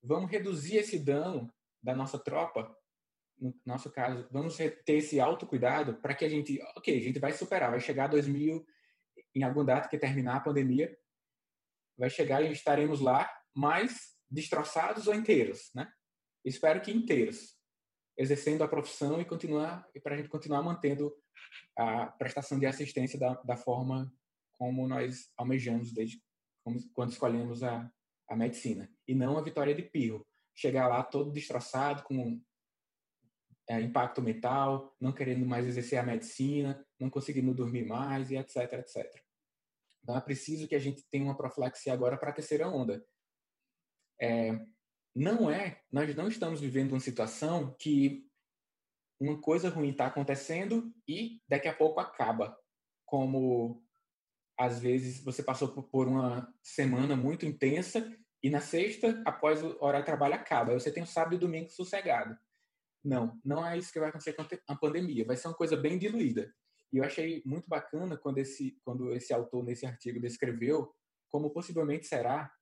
vamos 0.02 0.30
reduzir 0.30 0.76
esse 0.76 0.98
dano 0.98 1.52
da 1.82 1.94
nossa 1.94 2.18
tropa 2.18 2.76
no 3.38 3.52
nosso 3.66 3.90
caso, 3.90 4.26
vamos 4.30 4.56
ter 4.56 4.82
esse 4.86 5.18
autocuidado 5.18 5.94
para 5.96 6.14
que 6.14 6.24
a 6.24 6.28
gente, 6.28 6.62
ok, 6.76 6.96
a 6.96 7.02
gente 7.02 7.18
vai 7.18 7.32
superar, 7.32 7.70
vai 7.70 7.80
chegar 7.80 8.04
a 8.04 8.08
2000, 8.08 8.64
em 9.34 9.42
algum 9.42 9.64
data 9.64 9.88
que 9.88 9.98
terminar 9.98 10.36
a 10.36 10.40
pandemia, 10.40 10.96
vai 11.98 12.08
chegar 12.08 12.40
e 12.42 12.52
estaremos 12.52 13.00
lá 13.00 13.28
mais 13.54 14.16
destroçados 14.30 15.06
ou 15.06 15.14
inteiros, 15.14 15.70
né? 15.74 15.92
Espero 16.44 16.80
que 16.80 16.90
inteiros, 16.90 17.56
exercendo 18.16 18.62
a 18.62 18.68
profissão 18.68 19.20
e 19.20 19.24
continuar 19.24 19.88
e 19.94 20.00
para 20.00 20.14
a 20.14 20.16
gente 20.16 20.28
continuar 20.28 20.62
mantendo 20.62 21.14
a 21.76 22.06
prestação 22.06 22.58
de 22.58 22.66
assistência 22.66 23.18
da, 23.18 23.34
da 23.42 23.56
forma 23.56 24.12
como 24.52 24.86
nós 24.86 25.32
almejamos 25.36 25.92
desde 25.92 26.22
quando 26.94 27.10
escolhemos 27.10 27.62
a, 27.62 27.90
a 28.28 28.36
medicina 28.36 28.88
e 29.06 29.14
não 29.14 29.36
a 29.36 29.42
vitória 29.42 29.74
de 29.74 29.82
Pirro, 29.82 30.26
chegar 30.54 30.86
lá 30.86 31.02
todo 31.02 31.32
destroçado 31.32 32.02
com 32.04 32.40
é, 33.68 33.80
impacto 33.80 34.20
mental, 34.20 34.94
não 35.00 35.12
querendo 35.12 35.46
mais 35.46 35.66
exercer 35.66 35.98
a 35.98 36.02
medicina, 36.02 36.84
não 36.98 37.10
conseguindo 37.10 37.54
dormir 37.54 37.86
mais 37.86 38.30
e 38.30 38.36
etc, 38.36 38.72
etc. 38.74 39.22
Então 40.02 40.16
é 40.16 40.20
preciso 40.20 40.68
que 40.68 40.74
a 40.74 40.78
gente 40.78 41.04
tenha 41.10 41.24
uma 41.24 41.36
profilaxia 41.36 41.92
agora 41.92 42.16
para 42.16 42.30
a 42.30 42.34
terceira 42.34 42.68
onda. 42.68 43.04
É, 44.22 44.56
não 45.14 45.50
é, 45.50 45.82
nós 45.90 46.14
não 46.14 46.28
estamos 46.28 46.60
vivendo 46.60 46.92
uma 46.92 47.00
situação 47.00 47.74
que 47.76 48.24
uma 49.18 49.40
coisa 49.40 49.68
ruim 49.68 49.90
está 49.90 50.06
acontecendo 50.06 50.94
e 51.08 51.42
daqui 51.48 51.66
a 51.66 51.74
pouco 51.74 51.98
acaba. 51.98 52.56
Como 53.04 53.82
às 54.56 54.78
vezes 54.78 55.22
você 55.24 55.42
passou 55.42 55.68
por 55.68 56.06
uma 56.06 56.54
semana 56.62 57.16
muito 57.16 57.44
intensa 57.44 58.16
e 58.40 58.48
na 58.48 58.60
sexta, 58.60 59.20
após 59.26 59.62
o 59.62 59.76
horário 59.80 60.04
de 60.04 60.06
trabalho, 60.06 60.34
acaba. 60.34 60.70
Aí 60.70 60.80
você 60.80 60.92
tem 60.92 61.02
o 61.02 61.06
sábado 61.06 61.34
e 61.34 61.38
domingo 61.38 61.70
sossegado. 61.70 62.38
Não, 63.04 63.40
não 63.44 63.66
é 63.66 63.76
isso 63.76 63.92
que 63.92 63.98
vai 63.98 64.08
acontecer 64.08 64.34
com 64.34 64.46
a 64.68 64.76
pandemia. 64.76 65.24
Vai 65.24 65.36
ser 65.36 65.48
uma 65.48 65.54
coisa 65.54 65.76
bem 65.76 65.98
diluída. 65.98 66.52
E 66.92 66.98
eu 66.98 67.04
achei 67.04 67.42
muito 67.44 67.68
bacana 67.68 68.16
quando 68.16 68.38
esse, 68.38 68.78
quando 68.84 69.12
esse 69.12 69.32
autor, 69.32 69.64
nesse 69.64 69.84
artigo, 69.84 70.20
descreveu 70.20 70.94
como 71.28 71.50
possivelmente 71.50 72.06
será 72.06 72.52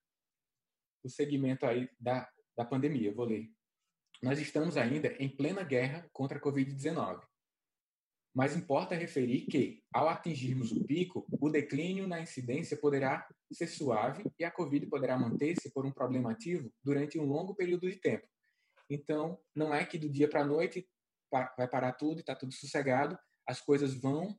o 1.03 1.09
segmento 1.09 1.67
aí 1.67 1.89
da, 1.99 2.29
da 2.57 2.65
pandemia. 2.65 3.13
Vou 3.13 3.27
ler. 3.27 3.51
Nós 4.23 4.39
estamos 4.39 4.77
ainda 4.77 5.09
em 5.19 5.29
plena 5.29 5.63
guerra 5.63 6.09
contra 6.13 6.39
a 6.39 6.41
Covid-19. 6.41 7.23
Mas 8.33 8.57
importa 8.57 8.95
referir 8.95 9.47
que, 9.47 9.83
ao 9.93 10.09
atingirmos 10.09 10.71
o 10.71 10.85
pico, 10.85 11.27
o 11.41 11.51
declínio 11.51 12.07
na 12.07 12.21
incidência 12.21 12.77
poderá 12.77 13.27
ser 13.51 13.67
suave 13.67 14.25
e 14.39 14.45
a 14.45 14.51
Covid 14.51 14.87
poderá 14.87 15.19
manter-se 15.19 15.73
por 15.73 15.85
um 15.85 15.91
problema 15.91 16.31
ativo 16.31 16.73
durante 16.85 17.19
um 17.19 17.25
longo 17.25 17.57
período 17.57 17.91
de 17.91 17.97
tempo, 17.97 18.29
então, 18.91 19.41
não 19.55 19.73
é 19.73 19.87
que 19.87 19.97
do 19.97 20.11
dia 20.11 20.29
para 20.29 20.43
a 20.43 20.45
noite 20.45 20.87
vai 21.31 21.69
parar 21.69 21.93
tudo 21.93 22.19
e 22.19 22.21
está 22.21 22.35
tudo 22.35 22.53
sossegado. 22.53 23.17
As 23.47 23.61
coisas 23.61 23.95
vão, 23.95 24.37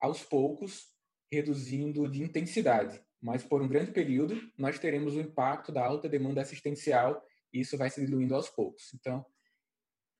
aos 0.00 0.22
poucos, 0.22 0.88
reduzindo 1.30 2.08
de 2.10 2.22
intensidade. 2.22 3.04
Mas, 3.20 3.44
por 3.44 3.62
um 3.62 3.68
grande 3.68 3.92
período, 3.92 4.40
nós 4.56 4.78
teremos 4.78 5.14
o 5.14 5.20
impacto 5.20 5.70
da 5.70 5.84
alta 5.84 6.08
demanda 6.08 6.40
assistencial 6.40 7.24
e 7.52 7.60
isso 7.60 7.76
vai 7.76 7.90
se 7.90 8.04
diluindo 8.04 8.34
aos 8.34 8.48
poucos. 8.48 8.94
Então, 8.94 9.24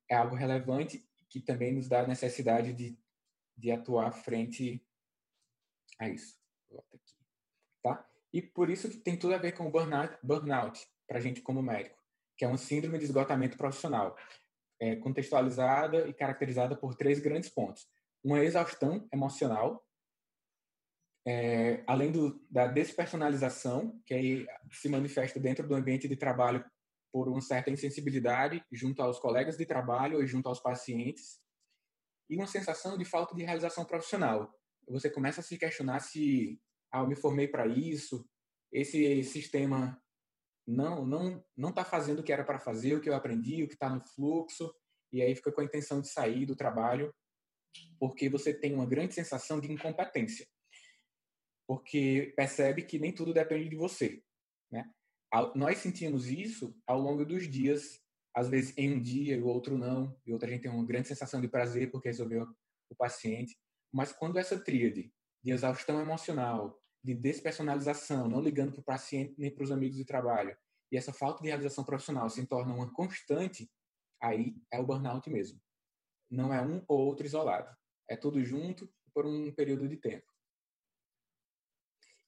é 0.09 0.17
algo 0.17 0.35
relevante 0.35 1.05
que 1.29 1.41
também 1.41 1.73
nos 1.73 1.89
dá 1.89 2.01
a 2.01 2.07
necessidade 2.07 2.73
de, 2.73 2.99
de 3.57 3.71
atuar 3.71 4.13
frente 4.13 4.85
a 5.99 6.09
isso. 6.09 6.37
Tá? 7.83 8.07
E 8.33 8.43
por 8.43 8.69
isso 8.69 8.91
que 8.91 8.99
tem 8.99 9.19
tudo 9.19 9.35
a 9.35 9.39
ver 9.39 9.53
com 9.53 9.67
o 9.67 9.71
burnout, 9.71 10.19
burnout 10.23 10.87
para 11.07 11.19
a 11.19 11.21
gente 11.21 11.41
como 11.41 11.63
médico 11.63 12.01
que 12.41 12.45
é 12.47 12.49
uma 12.49 12.57
síndrome 12.57 12.97
de 12.97 13.05
esgotamento 13.05 13.59
profissional, 13.59 14.17
é, 14.81 14.97
contextualizada 14.97 16.09
e 16.09 16.15
caracterizada 16.15 16.75
por 16.75 16.95
três 16.95 17.21
grandes 17.21 17.51
pontos. 17.51 17.87
Uma 18.25 18.43
exaustão 18.43 19.07
emocional, 19.13 19.85
é, 21.27 21.83
além 21.87 22.11
do, 22.11 22.41
da 22.51 22.67
despersonalização, 22.67 24.01
que 24.07 24.15
aí 24.15 24.47
se 24.73 24.89
manifesta 24.89 25.39
dentro 25.39 25.67
do 25.67 25.75
ambiente 25.75 26.09
de 26.09 26.17
trabalho 26.17 26.65
por 27.13 27.29
uma 27.29 27.41
certa 27.41 27.71
insensibilidade 27.71 28.65
junto 28.73 29.03
aos 29.03 29.19
colegas 29.19 29.57
de 29.57 29.67
trabalho 29.67 30.19
ou 30.19 30.27
junto 30.27 30.49
aos 30.49 30.61
pacientes, 30.61 31.41
e 32.29 32.37
uma 32.37 32.47
sensação 32.47 32.97
de 32.97 33.05
falta 33.05 33.35
de 33.35 33.43
realização 33.43 33.85
profissional. 33.85 34.55
Você 34.89 35.11
começa 35.11 35.41
a 35.41 35.45
se 35.45 35.59
questionar 35.59 36.01
se, 36.01 36.61
ah, 36.93 37.01
eu 37.01 37.09
me 37.09 37.17
formei 37.17 37.49
para 37.49 37.67
isso, 37.67 38.25
esse 38.73 39.23
sistema 39.25 40.01
não 40.67 41.05
não 41.05 41.45
não 41.57 41.71
está 41.71 41.85
fazendo 41.85 42.21
o 42.21 42.23
que 42.23 42.33
era 42.33 42.45
para 42.45 42.61
fazer, 42.61 42.95
o 42.95 43.01
que 43.01 43.09
eu 43.09 43.15
aprendi, 43.15 43.63
o 43.63 43.69
que 43.69 43.75
está 43.75 43.91
no 43.91 44.01
fluxo, 44.01 44.73
e 45.13 45.21
aí 45.21 45.35
fica 45.35 45.51
com 45.51 45.61
a 45.61 45.65
intenção 45.65 46.01
de 46.01 46.09
sair 46.09 46.47
do 46.47 46.55
trabalho, 46.55 47.13
porque 47.99 48.29
você 48.29 48.55
tem 48.55 48.75
uma 48.75 48.87
grande 48.87 49.15
sensação 49.15 49.61
de 49.61 49.71
incompetência, 49.71 50.47
porque 51.71 52.33
percebe 52.35 52.83
que 52.83 52.99
nem 52.99 53.15
tudo 53.15 53.33
depende 53.33 53.69
de 53.69 53.77
você, 53.77 54.25
né? 54.73 54.93
Nós 55.55 55.79
sentimos 55.79 56.27
isso 56.27 56.77
ao 56.85 56.99
longo 56.99 57.25
dos 57.25 57.49
dias, 57.49 58.03
às 58.35 58.49
vezes 58.49 58.77
em 58.77 58.93
um 58.93 59.01
dia 59.01 59.37
e 59.37 59.41
o 59.41 59.47
outro 59.47 59.79
não, 59.79 60.21
e 60.27 60.33
outra 60.33 60.49
gente 60.49 60.63
tem 60.63 60.71
uma 60.73 60.85
grande 60.85 61.07
sensação 61.07 61.41
de 61.41 61.47
prazer 61.47 61.89
porque 61.93 62.09
resolveu 62.09 62.43
o 62.91 62.97
paciente, 62.97 63.57
mas 63.93 64.11
quando 64.11 64.37
essa 64.37 64.59
tríade 64.59 65.13
de 65.45 65.53
exaustão 65.53 66.01
emocional, 66.01 66.77
de 67.05 67.15
despersonalização, 67.15 68.29
não 68.29 68.41
ligando 68.41 68.73
para 68.73 68.81
o 68.81 68.85
paciente 68.85 69.37
nem 69.39 69.55
para 69.55 69.63
os 69.63 69.71
amigos 69.71 69.97
de 69.97 70.05
trabalho, 70.05 70.57
e 70.91 70.97
essa 70.97 71.13
falta 71.13 71.41
de 71.41 71.51
realização 71.51 71.85
profissional 71.85 72.29
se 72.29 72.45
torna 72.49 72.75
uma 72.75 72.93
constante, 72.93 73.71
aí 74.21 74.57
é 74.73 74.81
o 74.81 74.85
burnout 74.85 75.31
mesmo. 75.31 75.61
Não 76.29 76.53
é 76.53 76.61
um 76.61 76.85
ou 76.89 76.99
outro 77.07 77.25
isolado. 77.25 77.73
É 78.09 78.17
tudo 78.17 78.45
junto, 78.45 78.93
por 79.15 79.25
um 79.25 79.53
período 79.53 79.89
de 79.89 79.97
tempo. 79.97 80.30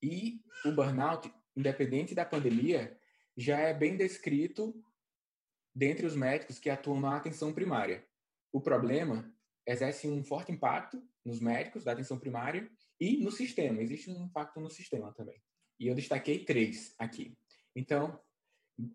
E 0.03 0.43
o 0.65 0.73
burnout, 0.73 1.33
independente 1.57 2.15
da 2.15 2.25
pandemia, 2.25 2.99
já 3.37 3.59
é 3.59 3.73
bem 3.73 3.97
descrito 3.97 4.75
dentre 5.75 6.07
os 6.07 6.17
médicos 6.17 6.59
que 6.59 6.69
atuam 6.69 7.01
na 7.01 7.17
atenção 7.17 7.53
primária. 7.53 8.05
O 8.53 8.61
problema 8.61 9.33
exerce 9.67 10.09
um 10.09 10.25
forte 10.25 10.53
impacto 10.53 11.03
nos 11.25 11.41
médicos 11.41 11.85
da 11.85 11.93
atenção 11.93 12.19
primária 12.19 12.69
e 13.01 13.19
no 13.19 13.31
sistema. 13.31 13.81
Existe 13.81 14.11
um 14.11 14.25
impacto 14.25 14.61
no 14.61 14.69
sistema 14.69 15.13
também. 15.13 15.41
E 15.79 15.87
eu 15.87 15.95
destaquei 15.95 16.45
três 16.45 16.95
aqui. 16.99 17.37
Então, 17.75 18.21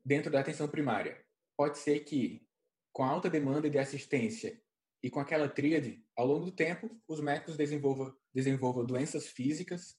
dentro 0.05 0.31
da 0.31 0.39
atenção 0.39 0.67
primária, 0.67 1.23
pode 1.55 1.77
ser 1.79 2.01
que, 2.01 2.45
com 2.93 3.03
alta 3.03 3.29
demanda 3.29 3.69
de 3.69 3.79
assistência 3.79 4.61
e 5.01 5.09
com 5.09 5.19
aquela 5.19 5.49
tríade, 5.49 6.03
ao 6.15 6.27
longo 6.27 6.45
do 6.45 6.51
tempo, 6.51 6.89
os 7.07 7.19
médicos 7.19 7.57
desenvolvam, 7.57 8.15
desenvolvam 8.33 8.85
doenças 8.85 9.27
físicas, 9.27 9.97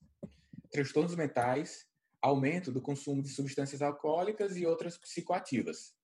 transtornos 0.70 1.14
mentais, 1.14 1.86
aumento 2.20 2.72
do 2.72 2.82
consumo 2.82 3.22
de 3.22 3.28
substâncias 3.28 3.82
alcoólicas 3.82 4.56
e 4.56 4.66
outras 4.66 4.98
psicoativas. 4.98 5.94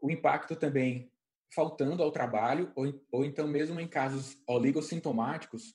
O 0.00 0.10
impacto 0.10 0.54
também 0.54 1.10
faltando 1.54 2.02
ao 2.02 2.12
trabalho, 2.12 2.72
ou, 2.74 3.06
ou 3.10 3.24
então 3.24 3.46
mesmo 3.46 3.80
em 3.80 3.88
casos 3.88 4.36
oligossintomáticos, 4.46 5.74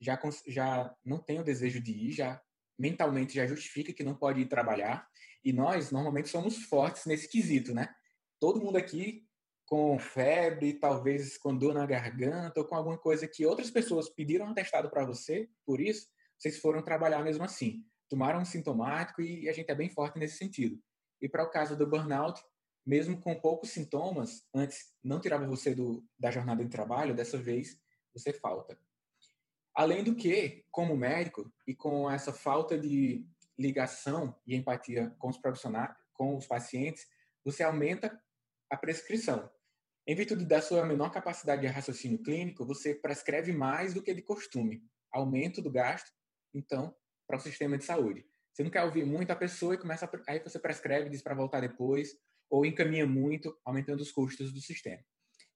já, 0.00 0.18
já 0.46 0.94
não 1.04 1.18
tem 1.18 1.40
o 1.40 1.44
desejo 1.44 1.80
de 1.80 1.92
ir, 1.92 2.12
já 2.12 2.40
mentalmente 2.78 3.34
já 3.34 3.46
justifica 3.46 3.92
que 3.92 4.04
não 4.04 4.14
pode 4.14 4.40
ir 4.40 4.46
trabalhar. 4.46 5.08
E 5.44 5.52
nós, 5.52 5.90
normalmente, 5.90 6.28
somos 6.28 6.64
fortes 6.64 7.06
nesse 7.06 7.28
quesito, 7.28 7.74
né? 7.74 7.92
Todo 8.38 8.60
mundo 8.60 8.76
aqui 8.76 9.26
com 9.66 9.98
febre, 9.98 10.74
talvez 10.74 11.36
com 11.36 11.56
dor 11.56 11.74
na 11.74 11.84
garganta 11.84 12.60
ou 12.60 12.66
com 12.66 12.74
alguma 12.74 12.96
coisa 12.96 13.28
que 13.28 13.44
outras 13.44 13.70
pessoas 13.70 14.08
pediram 14.08 14.46
um 14.46 14.50
atestado 14.50 14.88
para 14.88 15.04
você, 15.04 15.48
por 15.66 15.80
isso, 15.80 16.08
vocês 16.38 16.58
foram 16.58 16.82
trabalhar 16.82 17.22
mesmo 17.22 17.44
assim. 17.44 17.84
Tomaram 18.08 18.40
um 18.40 18.44
sintomático 18.44 19.20
e 19.20 19.48
a 19.48 19.52
gente 19.52 19.70
é 19.70 19.74
bem 19.74 19.88
forte 19.88 20.18
nesse 20.18 20.38
sentido. 20.38 20.80
E 21.20 21.28
para 21.28 21.42
o 21.42 21.50
caso 21.50 21.76
do 21.76 21.86
burnout, 21.86 22.40
mesmo 22.86 23.20
com 23.20 23.38
poucos 23.38 23.70
sintomas, 23.70 24.46
antes 24.54 24.94
não 25.02 25.20
tirava 25.20 25.46
você 25.46 25.74
do, 25.74 26.02
da 26.18 26.30
jornada 26.30 26.64
de 26.64 26.70
trabalho, 26.70 27.14
dessa 27.14 27.36
vez 27.36 27.78
você 28.14 28.32
falta. 28.32 28.78
Além 29.74 30.02
do 30.02 30.14
que, 30.14 30.64
como 30.70 30.96
médico, 30.96 31.52
e 31.66 31.74
com 31.74 32.10
essa 32.10 32.32
falta 32.32 32.78
de 32.78 33.26
ligação 33.58 34.34
e 34.46 34.56
empatia 34.56 35.14
com 35.18 35.28
os 35.28 35.38
profissionais, 35.38 35.94
com 36.14 36.36
os 36.36 36.46
pacientes, 36.46 37.06
você 37.44 37.62
aumenta 37.62 38.20
a 38.70 38.76
prescrição. 38.76 39.50
Em 40.06 40.14
virtude 40.14 40.44
da 40.44 40.62
sua 40.62 40.86
menor 40.86 41.10
capacidade 41.10 41.60
de 41.60 41.66
raciocínio 41.66 42.22
clínico, 42.22 42.64
você 42.64 42.94
prescreve 42.94 43.52
mais 43.52 43.92
do 43.92 44.02
que 44.02 44.14
de 44.14 44.22
costume. 44.22 44.82
Aumento 45.12 45.60
do 45.60 45.70
gasto, 45.70 46.10
então, 46.54 46.94
para 47.26 47.36
o 47.36 47.40
sistema 47.40 47.76
de 47.76 47.84
saúde. 47.84 48.26
Você 48.52 48.64
não 48.64 48.70
quer 48.70 48.82
ouvir 48.82 49.04
muito 49.04 49.30
a 49.30 49.36
pessoa 49.36 49.74
e 49.74 49.78
começa 49.78 50.06
a, 50.06 50.10
aí 50.26 50.40
você 50.40 50.58
prescreve, 50.58 51.10
diz 51.10 51.22
para 51.22 51.34
voltar 51.34 51.60
depois, 51.60 52.18
ou 52.50 52.64
encaminha 52.64 53.06
muito, 53.06 53.56
aumentando 53.64 54.00
os 54.00 54.10
custos 54.10 54.52
do 54.52 54.60
sistema. 54.60 55.02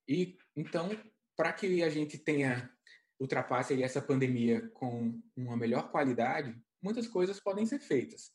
E 0.06 0.36
então, 0.54 0.90
para 1.36 1.52
que 1.52 1.82
a 1.82 1.88
gente 1.88 2.18
tenha 2.18 2.70
ultrapasse 3.18 3.80
essa 3.82 4.02
pandemia 4.02 4.68
com 4.70 5.20
uma 5.36 5.56
melhor 5.56 5.90
qualidade, 5.90 6.60
muitas 6.82 7.06
coisas 7.06 7.38
podem 7.40 7.64
ser 7.64 7.78
feitas. 7.78 8.32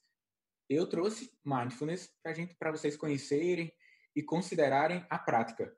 Eu 0.69 0.87
trouxe 0.87 1.31
mindfulness 1.45 2.09
para 2.23 2.33
gente, 2.33 2.55
para 2.55 2.71
vocês 2.71 2.95
conhecerem 2.95 3.71
e 4.15 4.23
considerarem 4.23 5.05
a 5.09 5.19
prática. 5.19 5.75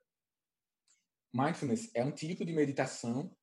Mindfulness 1.34 1.92
é 1.94 2.04
um 2.04 2.12
tipo 2.12 2.46
de 2.46 2.54
meditação. 2.54 3.36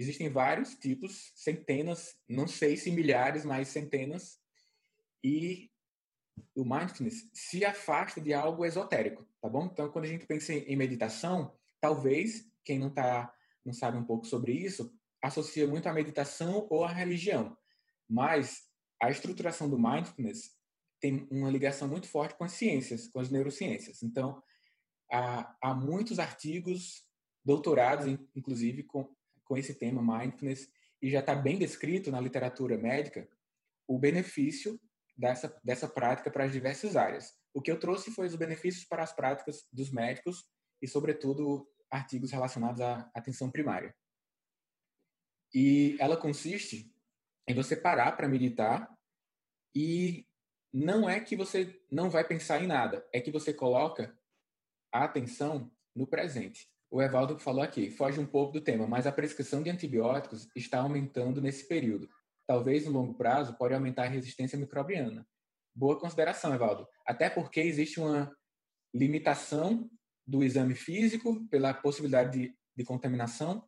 Existem 0.00 0.30
vários 0.30 0.74
tipos, 0.76 1.30
centenas, 1.34 2.16
não 2.26 2.46
sei 2.46 2.74
se 2.74 2.90
milhares, 2.90 3.44
mas 3.44 3.68
centenas. 3.68 4.40
E 5.22 5.70
o 6.56 6.64
mindfulness 6.64 7.30
se 7.34 7.66
afasta 7.66 8.18
de 8.18 8.32
algo 8.32 8.64
esotérico, 8.64 9.28
tá 9.42 9.46
bom? 9.46 9.66
Então, 9.66 9.90
quando 9.92 10.06
a 10.06 10.08
gente 10.08 10.24
pensa 10.24 10.54
em 10.54 10.74
meditação, 10.74 11.54
talvez 11.78 12.50
quem 12.64 12.78
não 12.78 12.88
tá, 12.88 13.30
não 13.62 13.74
sabe 13.74 13.98
um 13.98 14.04
pouco 14.04 14.26
sobre 14.26 14.52
isso, 14.52 14.90
associa 15.22 15.66
muito 15.66 15.86
à 15.86 15.92
meditação 15.92 16.66
ou 16.70 16.82
à 16.82 16.88
religião. 16.90 17.54
Mas 18.08 18.62
a 19.02 19.10
estruturação 19.10 19.68
do 19.68 19.78
mindfulness 19.78 20.56
tem 20.98 21.28
uma 21.30 21.50
ligação 21.50 21.86
muito 21.86 22.08
forte 22.08 22.36
com 22.36 22.44
as 22.44 22.52
ciências, 22.52 23.06
com 23.06 23.20
as 23.20 23.28
neurociências. 23.28 24.02
Então, 24.02 24.42
há, 25.12 25.54
há 25.60 25.74
muitos 25.74 26.18
artigos, 26.18 27.04
doutorados, 27.44 28.06
inclusive, 28.34 28.82
com, 28.84 29.14
com 29.50 29.58
esse 29.58 29.74
tema 29.74 30.00
mindfulness, 30.00 30.70
e 31.02 31.10
já 31.10 31.18
está 31.18 31.34
bem 31.34 31.58
descrito 31.58 32.08
na 32.12 32.20
literatura 32.20 32.78
médica 32.78 33.28
o 33.84 33.98
benefício 33.98 34.80
dessa, 35.18 35.60
dessa 35.64 35.88
prática 35.88 36.30
para 36.30 36.44
as 36.44 36.52
diversas 36.52 36.94
áreas. 36.94 37.36
O 37.52 37.60
que 37.60 37.68
eu 37.68 37.80
trouxe 37.80 38.12
foi 38.12 38.28
os 38.28 38.36
benefícios 38.36 38.84
para 38.84 39.02
as 39.02 39.12
práticas 39.12 39.66
dos 39.72 39.90
médicos 39.90 40.48
e, 40.80 40.86
sobretudo, 40.86 41.68
artigos 41.90 42.30
relacionados 42.30 42.80
à 42.80 43.10
atenção 43.12 43.50
primária. 43.50 43.92
E 45.52 45.96
ela 45.98 46.16
consiste 46.16 46.94
em 47.48 47.52
você 47.52 47.74
parar 47.74 48.12
para 48.12 48.28
meditar 48.28 48.88
e 49.74 50.28
não 50.72 51.10
é 51.10 51.18
que 51.18 51.34
você 51.34 51.82
não 51.90 52.08
vai 52.08 52.22
pensar 52.22 52.62
em 52.62 52.68
nada, 52.68 53.04
é 53.12 53.20
que 53.20 53.32
você 53.32 53.52
coloca 53.52 54.16
a 54.92 55.02
atenção 55.02 55.68
no 55.92 56.06
presente. 56.06 56.70
O 56.90 57.00
Evaldo 57.00 57.38
falou 57.38 57.62
aqui, 57.62 57.90
foge 57.90 58.18
um 58.18 58.26
pouco 58.26 58.52
do 58.52 58.60
tema, 58.60 58.86
mas 58.86 59.06
a 59.06 59.12
prescrição 59.12 59.62
de 59.62 59.70
antibióticos 59.70 60.48
está 60.56 60.80
aumentando 60.80 61.40
nesse 61.40 61.68
período 61.68 62.08
talvez 62.50 62.84
no 62.84 62.90
longo 62.90 63.14
prazo, 63.14 63.54
pode 63.56 63.74
aumentar 63.74 64.06
a 64.06 64.08
resistência 64.08 64.58
microbiana. 64.58 65.24
Boa 65.72 65.96
consideração, 65.96 66.52
Evaldo. 66.52 66.84
Até 67.06 67.30
porque 67.30 67.60
existe 67.60 68.00
uma 68.00 68.36
limitação 68.92 69.88
do 70.26 70.42
exame 70.42 70.74
físico 70.74 71.46
pela 71.46 71.72
possibilidade 71.72 72.36
de, 72.36 72.54
de 72.76 72.84
contaminação, 72.84 73.64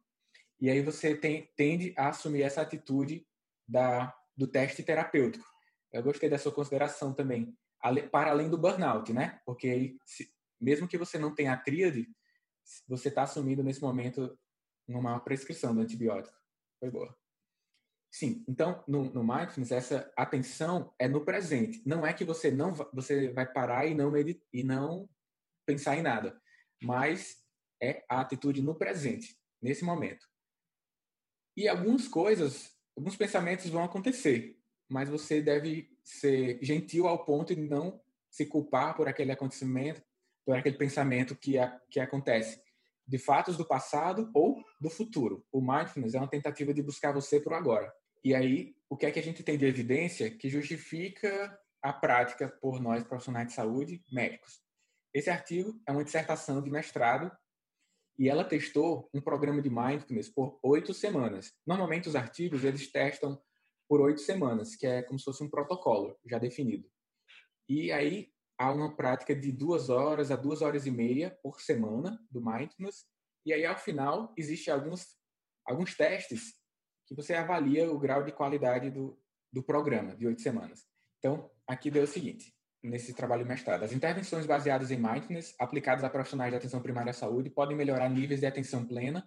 e 0.60 0.68
aí 0.68 0.82
você 0.82 1.14
tem, 1.14 1.48
tende 1.56 1.94
a 1.96 2.08
assumir 2.08 2.42
essa 2.42 2.60
atitude 2.60 3.24
da, 3.68 4.12
do 4.36 4.48
teste 4.48 4.82
terapêutico. 4.82 5.46
Eu 5.92 6.02
gostei 6.02 6.28
da 6.28 6.36
sua 6.36 6.50
consideração 6.50 7.14
também, 7.14 7.56
para 8.10 8.30
além 8.30 8.50
do 8.50 8.58
burnout, 8.58 9.12
né? 9.12 9.40
Porque 9.46 9.96
se, 10.04 10.28
mesmo 10.60 10.88
que 10.88 10.98
você 10.98 11.20
não 11.20 11.32
tenha 11.32 11.52
a 11.52 11.56
tríade, 11.56 12.08
você 12.88 13.08
está 13.08 13.22
assumindo 13.22 13.62
nesse 13.62 13.80
momento 13.80 14.38
uma 14.88 15.20
prescrição 15.20 15.74
do 15.74 15.80
antibiótico. 15.80 16.36
Foi 16.80 16.90
boa. 16.90 17.16
Sim, 18.10 18.44
então 18.46 18.84
no, 18.86 19.04
no 19.04 19.24
mindfulness 19.24 19.72
essa 19.72 20.12
atenção 20.16 20.94
é 20.98 21.08
no 21.08 21.24
presente. 21.24 21.82
Não 21.86 22.06
é 22.06 22.12
que 22.12 22.24
você 22.24 22.50
não 22.50 22.74
você 22.92 23.32
vai 23.32 23.50
parar 23.50 23.86
e 23.86 23.94
não 23.94 24.10
medit, 24.10 24.42
e 24.52 24.62
não 24.62 25.08
pensar 25.66 25.96
em 25.96 26.02
nada, 26.02 26.40
mas 26.82 27.42
é 27.82 28.04
a 28.08 28.20
atitude 28.20 28.60
no 28.60 28.74
presente, 28.74 29.38
nesse 29.62 29.84
momento. 29.84 30.26
E 31.56 31.68
algumas 31.68 32.06
coisas, 32.06 32.76
alguns 32.96 33.16
pensamentos 33.16 33.68
vão 33.68 33.82
acontecer, 33.82 34.58
mas 34.90 35.08
você 35.08 35.40
deve 35.40 35.96
ser 36.04 36.58
gentil 36.62 37.06
ao 37.06 37.24
ponto 37.24 37.54
de 37.54 37.62
não 37.62 38.00
se 38.30 38.46
culpar 38.46 38.94
por 38.94 39.08
aquele 39.08 39.32
acontecimento, 39.32 40.02
por 40.44 40.56
aquele 40.56 40.76
pensamento 40.76 41.36
que, 41.36 41.58
a, 41.58 41.80
que 41.90 42.00
acontece 42.00 42.60
de 43.06 43.18
fatos 43.18 43.56
do 43.56 43.66
passado 43.66 44.30
ou 44.34 44.56
do 44.80 44.88
futuro. 44.88 45.44
O 45.52 45.60
mindfulness 45.60 46.14
é 46.14 46.18
uma 46.18 46.30
tentativa 46.30 46.72
de 46.72 46.82
buscar 46.82 47.12
você 47.12 47.40
para 47.40 47.54
o 47.54 47.56
agora. 47.56 47.92
E 48.24 48.34
aí, 48.34 48.74
o 48.88 48.96
que 48.96 49.06
é 49.06 49.10
que 49.10 49.18
a 49.18 49.22
gente 49.22 49.42
tem 49.42 49.58
de 49.58 49.66
evidência 49.66 50.30
que 50.30 50.48
justifica 50.48 51.58
a 51.82 51.92
prática 51.92 52.48
por 52.60 52.80
nós 52.80 53.02
profissionais 53.02 53.48
de 53.48 53.54
saúde, 53.54 54.02
médicos? 54.10 54.62
Esse 55.12 55.28
artigo 55.28 55.80
é 55.86 55.92
uma 55.92 56.04
dissertação 56.04 56.62
de 56.62 56.70
mestrado 56.70 57.30
e 58.18 58.28
ela 58.28 58.44
testou 58.44 59.10
um 59.12 59.20
programa 59.20 59.60
de 59.60 59.68
mindfulness 59.68 60.28
por 60.28 60.58
oito 60.62 60.94
semanas. 60.94 61.52
Normalmente 61.66 62.08
os 62.08 62.16
artigos 62.16 62.64
eles 62.64 62.90
testam 62.90 63.40
por 63.88 64.00
oito 64.00 64.20
semanas, 64.20 64.74
que 64.74 64.86
é 64.86 65.02
como 65.02 65.18
se 65.18 65.24
fosse 65.24 65.42
um 65.42 65.50
protocolo 65.50 66.16
já 66.24 66.38
definido. 66.38 66.88
E 67.68 67.92
aí 67.92 68.31
há 68.62 68.72
uma 68.72 68.94
prática 68.94 69.34
de 69.34 69.50
duas 69.50 69.90
horas 69.90 70.30
a 70.30 70.36
duas 70.36 70.62
horas 70.62 70.86
e 70.86 70.90
meia 70.90 71.36
por 71.42 71.60
semana 71.60 72.16
do 72.30 72.40
mindfulness. 72.40 73.06
E 73.44 73.52
aí 73.52 73.66
ao 73.66 73.76
final 73.76 74.32
existe 74.36 74.70
alguns 74.70 75.04
alguns 75.64 75.96
testes 75.96 76.54
que 77.06 77.14
você 77.14 77.34
avalia 77.34 77.90
o 77.90 77.98
grau 77.98 78.22
de 78.22 78.32
qualidade 78.32 78.90
do, 78.90 79.18
do 79.52 79.62
programa 79.62 80.14
de 80.16 80.26
oito 80.26 80.40
semanas. 80.40 80.86
Então, 81.18 81.50
aqui 81.66 81.90
deu 81.90 82.04
o 82.04 82.06
seguinte, 82.06 82.52
nesse 82.82 83.14
trabalho 83.14 83.46
mestrado. 83.46 83.84
As 83.84 83.92
intervenções 83.92 84.46
baseadas 84.46 84.90
em 84.90 84.96
mindfulness, 84.96 85.54
aplicadas 85.58 86.04
a 86.04 86.10
profissionais 86.10 86.50
de 86.50 86.56
atenção 86.56 86.80
primária 86.80 87.10
à 87.10 87.12
saúde, 87.12 87.50
podem 87.50 87.76
melhorar 87.76 88.08
níveis 88.08 88.40
de 88.40 88.46
atenção 88.46 88.84
plena, 88.84 89.24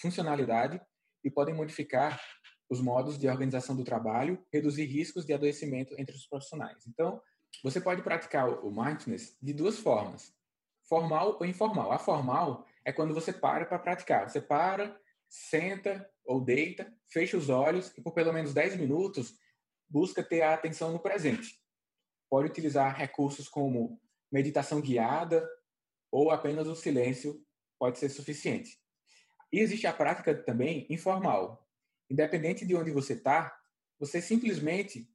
funcionalidade 0.00 0.80
e 1.22 1.30
podem 1.30 1.54
modificar 1.54 2.20
os 2.68 2.80
modos 2.80 3.16
de 3.16 3.28
organização 3.28 3.76
do 3.76 3.84
trabalho, 3.84 4.44
reduzir 4.52 4.86
riscos 4.86 5.24
de 5.24 5.32
adoecimento 5.32 5.94
entre 5.98 6.16
os 6.16 6.26
profissionais. 6.26 6.84
Então, 6.86 7.20
você 7.62 7.80
pode 7.80 8.02
praticar 8.02 8.48
o 8.48 8.70
mindfulness 8.70 9.36
de 9.40 9.52
duas 9.52 9.78
formas, 9.78 10.34
formal 10.82 11.36
ou 11.38 11.46
informal. 11.46 11.92
A 11.92 11.98
formal 11.98 12.66
é 12.84 12.92
quando 12.92 13.14
você 13.14 13.32
para 13.32 13.66
para 13.66 13.78
praticar. 13.78 14.28
Você 14.28 14.40
para, 14.40 14.98
senta, 15.28 16.08
ou 16.24 16.40
deita, 16.40 16.92
fecha 17.08 17.36
os 17.36 17.48
olhos 17.48 17.92
e 17.96 18.02
por 18.02 18.12
pelo 18.12 18.32
menos 18.32 18.52
10 18.52 18.76
minutos 18.76 19.38
busca 19.88 20.22
ter 20.22 20.42
a 20.42 20.54
atenção 20.54 20.92
no 20.92 20.98
presente. 20.98 21.60
Pode 22.28 22.48
utilizar 22.48 22.96
recursos 22.96 23.48
como 23.48 24.00
meditação 24.30 24.80
guiada 24.80 25.48
ou 26.10 26.30
apenas 26.30 26.66
o 26.66 26.74
silêncio 26.74 27.44
pode 27.78 27.98
ser 27.98 28.08
suficiente. 28.08 28.80
E 29.52 29.60
existe 29.60 29.86
a 29.86 29.92
prática 29.92 30.34
também 30.34 30.86
informal. 30.90 31.68
Independente 32.10 32.66
de 32.66 32.74
onde 32.74 32.90
você 32.90 33.12
está, 33.12 33.56
você 33.98 34.20
simplesmente 34.20 35.08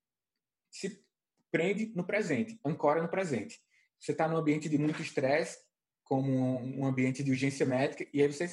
se 0.69 1.06
prende 1.52 1.92
no 1.96 2.06
presente, 2.06 2.60
ancora 2.66 3.02
no 3.02 3.10
presente. 3.10 3.60
Você 4.00 4.14
está 4.14 4.28
num 4.28 4.38
ambiente 4.38 4.70
de 4.70 4.78
muito 4.78 5.02
estresse, 5.02 5.60
como 6.04 6.60
um 6.60 6.86
ambiente 6.86 7.24
de 7.24 7.32
urgência 7.32 7.66
médica, 7.66 8.06
e 8.14 8.22
aí 8.22 8.32
você 8.32 8.50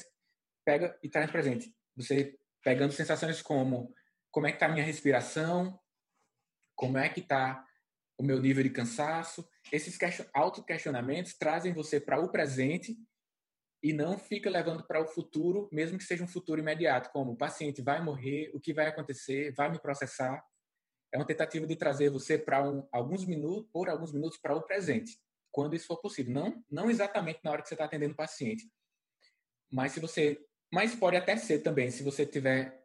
pega 0.65 0.99
e 1.03 1.09
traz 1.09 1.31
presente. 1.31 1.75
Você 1.97 2.39
pegando 2.63 2.93
sensações 2.93 3.41
como 3.41 3.95
como 4.31 4.47
é 4.47 4.51
que 4.51 4.57
está 4.57 4.67
a 4.67 4.69
minha 4.69 4.85
respiração, 4.85 5.79
como 6.77 6.99
é 6.99 7.09
que 7.09 7.21
está 7.21 7.67
o 8.19 8.23
meu 8.23 8.41
nível 8.41 8.63
de 8.63 8.71
cansaço. 8.71 9.49
Esses 9.73 9.99
auto-questionamentos 10.35 11.35
trazem 11.35 11.73
você 11.73 11.99
para 11.99 12.21
o 12.21 12.31
presente 12.31 12.97
e 13.83 13.93
não 13.93 14.19
fica 14.19 14.51
levando 14.51 14.87
para 14.87 15.01
o 15.01 15.07
futuro, 15.07 15.69
mesmo 15.73 15.97
que 15.97 16.05
seja 16.05 16.25
um 16.25 16.29
futuro 16.29 16.61
imediato, 16.61 17.11
como 17.11 17.33
o 17.33 17.37
paciente 17.37 17.81
vai 17.81 18.03
morrer, 18.03 18.51
o 18.53 18.61
que 18.61 18.75
vai 18.75 18.89
acontecer, 18.89 19.53
vai 19.55 19.71
me 19.71 19.81
processar. 19.81 20.45
É 21.13 21.17
uma 21.17 21.27
tentativa 21.27 21.67
de 21.67 21.77
trazer 21.77 22.11
você 22.11 22.37
para 22.37 22.63
um, 22.63 22.87
alguns 22.93 23.25
minutos, 23.25 23.71
por 23.73 23.89
alguns 23.89 24.13
minutos, 24.13 24.39
para 24.39 24.55
o 24.55 24.63
presente, 24.63 25.19
quando 25.51 25.75
isso 25.75 25.87
for 25.87 26.01
possível. 26.01 26.33
Não, 26.33 26.65
não 26.71 26.91
exatamente 26.91 27.41
na 27.43 27.51
hora 27.51 27.63
que 27.63 27.69
você 27.69 27.75
está 27.75 27.85
atendendo 27.85 28.13
o 28.13 28.17
paciente, 28.17 28.71
mas 29.71 29.93
se 29.93 30.01
você, 30.01 30.39
mas 30.73 30.95
pode 30.95 31.17
até 31.17 31.37
ser 31.37 31.61
também, 31.61 31.91
se 31.91 32.03
você 32.03 32.27
tiver 32.27 32.85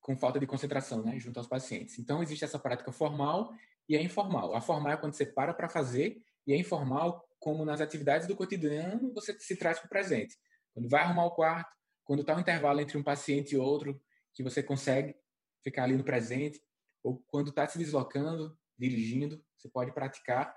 com 0.00 0.16
falta 0.16 0.38
de 0.38 0.46
concentração, 0.46 1.02
né, 1.02 1.18
junto 1.18 1.38
aos 1.38 1.48
pacientes. 1.48 1.98
Então 1.98 2.22
existe 2.22 2.44
essa 2.44 2.58
prática 2.58 2.92
formal 2.92 3.52
e 3.88 3.96
a 3.96 4.02
informal. 4.02 4.54
A 4.54 4.60
formal 4.60 4.92
é 4.92 4.96
quando 4.96 5.14
você 5.14 5.26
para 5.26 5.52
para 5.52 5.68
fazer 5.68 6.22
e 6.46 6.52
a 6.52 6.56
informal 6.56 7.26
como 7.38 7.64
nas 7.64 7.80
atividades 7.80 8.26
do 8.26 8.36
cotidiano 8.36 9.12
você 9.12 9.38
se 9.38 9.56
traz 9.56 9.78
para 9.78 9.86
o 9.86 9.88
presente. 9.88 10.36
Quando 10.72 10.88
vai 10.88 11.02
arrumar 11.02 11.26
o 11.26 11.30
quarto, 11.30 11.70
quando 12.04 12.20
está 12.20 12.34
um 12.34 12.40
intervalo 12.40 12.80
entre 12.80 12.96
um 12.96 13.02
paciente 13.02 13.54
e 13.54 13.58
outro, 13.58 14.00
que 14.32 14.42
você 14.42 14.62
consegue 14.62 15.14
ficar 15.62 15.84
ali 15.84 15.96
no 15.96 16.04
presente, 16.04 16.62
ou 17.02 17.22
quando 17.26 17.50
está 17.50 17.66
se 17.66 17.78
deslocando, 17.78 18.58
dirigindo, 18.78 19.44
você 19.56 19.68
pode 19.68 19.92
praticar 19.92 20.56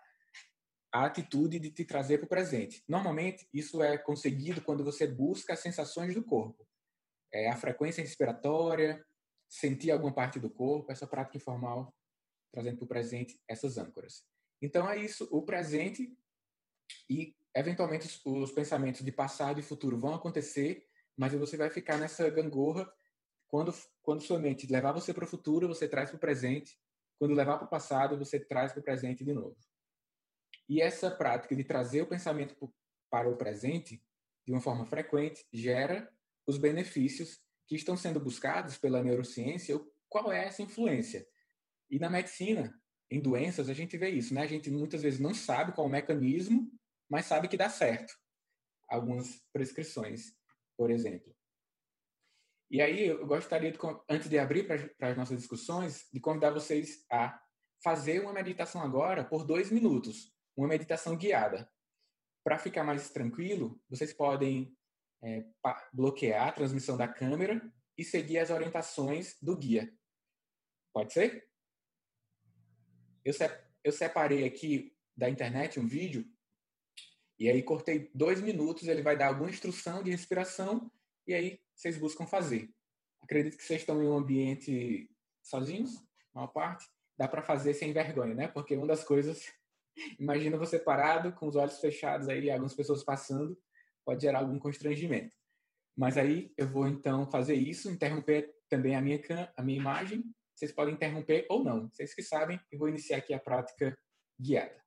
a 0.92 1.06
atitude 1.06 1.60
de 1.60 1.72
te 1.72 1.86
trazer 1.86 2.18
para 2.18 2.26
o 2.26 2.30
presente. 2.30 2.84
Normalmente, 2.88 3.48
isso 3.54 3.82
é 3.82 3.98
conseguido 3.98 4.62
quando 4.62 4.84
você 4.84 5.08
busca 5.08 5.54
as 5.54 5.60
sensações 5.60 6.14
do 6.14 6.24
corpo. 6.24 6.68
É 7.34 7.50
a 7.50 7.56
frequência 7.56 8.02
respiratória, 8.02 9.06
sentir 9.48 9.92
alguma 9.92 10.14
parte 10.14 10.40
do 10.40 10.50
corpo, 10.50 10.92
essa 10.92 11.08
prática 11.08 11.38
informal, 11.38 11.96
trazendo 12.52 12.78
para 12.78 12.86
o 12.86 12.90
presente 12.90 13.40
essas 13.48 13.78
âncoras. 13.78 14.26
Então, 14.62 14.90
é 14.90 14.98
isso. 14.98 15.28
O 15.32 15.44
presente 15.44 16.14
e 17.10 17.36
eventualmente 17.56 18.06
os, 18.06 18.22
os, 18.26 18.52
pensamentos 18.52 19.04
de 19.04 19.12
passado 19.12 19.60
e 19.60 19.64
futuro 19.64 19.98
vão 19.98 20.14
acontecer, 20.14 20.86
mas 21.18 21.34
você 21.34 21.58
vai 21.58 21.70
ficar 21.70 21.98
nessa 21.98 22.30
gangorra 22.30 22.92
quando 23.52 23.74
quando 24.02 24.24
sua 24.24 24.40
mente 24.40 24.66
levar 24.72 24.94
você 24.94 25.14
para 25.14 25.26
o 25.26 25.28
futuro, 25.28 25.68
você 25.68 25.88
traz 25.88 26.10
para 26.10 26.18
o 26.18 26.20
presente. 26.20 26.80
Quando 27.20 27.36
levar 27.36 27.58
para 27.58 27.68
o 27.68 27.70
passado, 27.70 28.18
você 28.18 28.40
traz 28.40 28.72
para 28.72 28.80
o 28.80 28.84
presente 28.84 29.24
de 29.24 29.34
novo. 29.34 29.56
E 30.68 30.82
essa 30.82 31.12
prática 31.12 31.56
de 31.56 31.64
trazer 31.64 32.02
o 32.02 32.08
pensamento 32.08 32.56
para 33.10 33.30
o 33.30 33.38
presente 33.38 34.02
de 34.44 34.52
uma 34.52 34.62
forma 34.62 34.86
frequente 34.86 35.46
gera 35.54 36.12
os 36.48 36.58
benefícios 36.58 37.40
que 37.68 37.76
estão 37.76 37.96
sendo 37.96 38.20
buscados 38.20 38.78
pela 38.78 39.04
neurociência. 39.04 39.80
Qual 40.10 40.32
é 40.32 40.46
essa 40.46 40.64
influência? 40.64 41.28
E 41.90 42.00
na 42.00 42.10
medicina, 42.10 42.74
em 43.10 43.20
doenças, 43.20 43.70
a 43.70 43.74
gente 43.74 43.98
vê 43.98 44.10
isso, 44.10 44.34
né? 44.34 44.42
A 44.42 44.48
gente 44.48 44.72
muitas 44.72 45.04
vezes 45.04 45.20
não 45.20 45.34
sabe 45.34 45.74
qual 45.74 45.88
o 45.88 45.90
mecanismo, 45.90 46.72
mas 47.10 47.26
sabe 47.26 47.48
que 47.48 47.58
dá 47.58 47.70
certo. 47.70 48.14
Algumas 48.90 49.42
prescrições, 49.54 50.34
por 50.76 50.90
exemplo. 50.90 51.36
E 52.72 52.82
aí 52.82 53.08
eu 53.08 53.28
gostaria, 53.28 53.70
de, 53.70 53.78
antes 54.10 54.30
de 54.30 54.40
abrir 54.40 54.66
para 54.66 55.10
as 55.10 55.18
nossas 55.18 55.38
discussões, 55.38 56.08
de 56.14 56.22
convidar 56.22 56.52
vocês 56.52 57.06
a 57.12 57.38
fazer 57.84 58.22
uma 58.22 58.32
meditação 58.32 58.82
agora 58.82 59.26
por 59.26 59.46
dois 59.46 59.70
minutos, 59.70 60.34
uma 60.56 60.70
meditação 60.70 61.18
guiada. 61.18 61.70
Para 62.46 62.58
ficar 62.58 62.86
mais 62.86 63.10
tranquilo, 63.10 63.78
vocês 63.90 64.14
podem 64.14 64.74
é, 65.22 65.46
bloquear 65.92 66.48
a 66.48 66.52
transmissão 66.54 66.96
da 66.96 67.10
câmera 67.10 67.62
e 67.98 68.06
seguir 68.06 68.38
as 68.38 68.50
orientações 68.50 69.36
do 69.42 69.58
guia. 69.58 69.94
Pode 70.94 71.12
ser? 71.12 71.46
Eu, 73.26 73.34
eu 73.84 73.92
separei 73.92 74.46
aqui 74.46 74.96
da 75.16 75.30
internet 75.30 75.78
um 75.78 75.86
vídeo 75.86 76.26
e 77.38 77.50
aí 77.50 77.62
cortei 77.62 78.10
dois 78.16 78.40
minutos, 78.40 78.88
ele 78.88 79.02
vai 79.02 79.18
dar 79.18 79.28
alguma 79.28 79.50
instrução 79.50 80.02
de 80.02 80.10
respiração 80.10 80.90
e 81.28 81.34
aí 81.34 81.62
vocês 81.76 81.98
buscam 81.98 82.26
fazer. 82.26 82.70
Acredito 83.22 83.58
que 83.58 83.64
vocês 83.64 83.82
estão 83.82 84.02
em 84.02 84.08
um 84.08 84.18
ambiente 84.18 85.10
sozinhos, 85.44 86.04
uma 86.34 86.48
parte. 86.48 86.86
Dá 87.18 87.28
para 87.28 87.42
fazer 87.42 87.74
sem 87.74 87.94
vergonha, 87.94 88.34
né? 88.34 88.48
Porque 88.48 88.76
uma 88.76 88.88
das 88.88 89.04
coisas, 89.04 89.52
imagina 90.20 90.58
você 90.58 90.80
parado, 90.80 91.34
com 91.34 91.48
os 91.48 91.56
olhos 91.56 91.80
fechados 91.80 92.28
aí, 92.30 92.50
algumas 92.50 92.74
pessoas 92.74 93.04
passando, 93.04 93.58
pode 94.06 94.22
gerar 94.22 94.40
algum 94.40 94.58
constrangimento. 94.58 95.36
Mas 95.96 96.18
aí 96.18 96.54
eu 96.58 96.68
vou 96.68 96.88
então 96.88 97.30
fazer 97.30 97.56
isso, 97.56 97.92
interromper 97.92 98.56
também 98.70 98.96
a 98.96 99.02
minha, 99.02 99.20
a 99.56 99.62
minha 99.62 99.80
imagem. 99.80 100.24
Vocês 100.56 100.72
podem 100.72 100.94
interromper 100.94 101.46
ou 101.50 101.64
não, 101.64 101.90
vocês 101.90 102.14
que 102.14 102.24
sabem. 102.24 102.60
Eu 102.72 102.80
vou 102.80 102.90
iniciar 102.90 103.18
aqui 103.18 103.34
a 103.34 103.40
prática 103.40 103.98
guiada. 104.40 104.82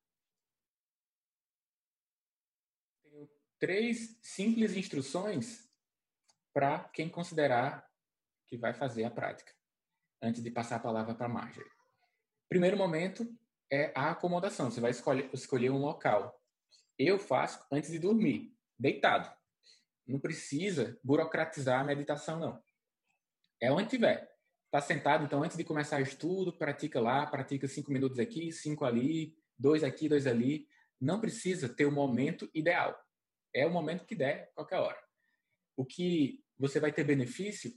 três 3.59 4.17
simples 4.21 4.75
instruções 4.75 5.64
para 6.55 6.79
quem 6.93 7.09
considerar 7.09 7.85
que 8.47 8.57
vai 8.57 8.73
fazer 8.73 9.03
a 9.03 9.11
prática, 9.11 9.51
antes 10.21 10.41
de 10.41 10.49
passar 10.49 10.77
a 10.77 10.79
palavra 10.79 11.13
para 11.13 11.25
a 11.25 11.29
Marjorie. 11.29 11.69
Primeiro 12.47 12.77
momento 12.77 13.27
é 13.69 13.91
a 13.93 14.11
acomodação. 14.11 14.71
Você 14.71 14.79
vai 14.79 14.91
escolher, 14.91 15.29
escolher 15.33 15.69
um 15.69 15.79
local. 15.79 16.41
Eu 16.97 17.19
faço 17.19 17.59
antes 17.69 17.91
de 17.91 17.99
dormir, 17.99 18.55
deitado. 18.79 19.29
Não 20.07 20.17
precisa 20.17 20.97
burocratizar 21.03 21.81
a 21.81 21.83
meditação, 21.83 22.39
não. 22.39 22.63
É 23.59 23.69
onde 23.69 23.89
tiver. 23.89 24.31
Está 24.67 24.79
sentado, 24.79 25.25
então 25.25 25.43
antes 25.43 25.57
de 25.57 25.63
começar 25.65 25.99
o 25.99 26.03
estudo, 26.03 26.57
pratica 26.57 27.01
lá, 27.01 27.25
pratica 27.25 27.67
cinco 27.67 27.91
minutos 27.91 28.17
aqui, 28.17 28.51
cinco 28.51 28.85
ali, 28.85 29.37
dois 29.57 29.83
aqui, 29.83 30.07
dois 30.07 30.25
ali. 30.25 30.67
Não 31.01 31.19
precisa 31.19 31.67
ter 31.67 31.85
o 31.85 31.91
momento 31.91 32.49
ideal 32.53 32.97
é 33.55 33.65
o 33.65 33.71
momento 33.71 34.05
que 34.05 34.13
der, 34.13 34.51
qualquer 34.53 34.79
hora. 34.79 35.01
O 35.77 35.85
que 35.85 36.43
você 36.57 36.79
vai 36.79 36.91
ter 36.91 37.03
benefício 37.03 37.71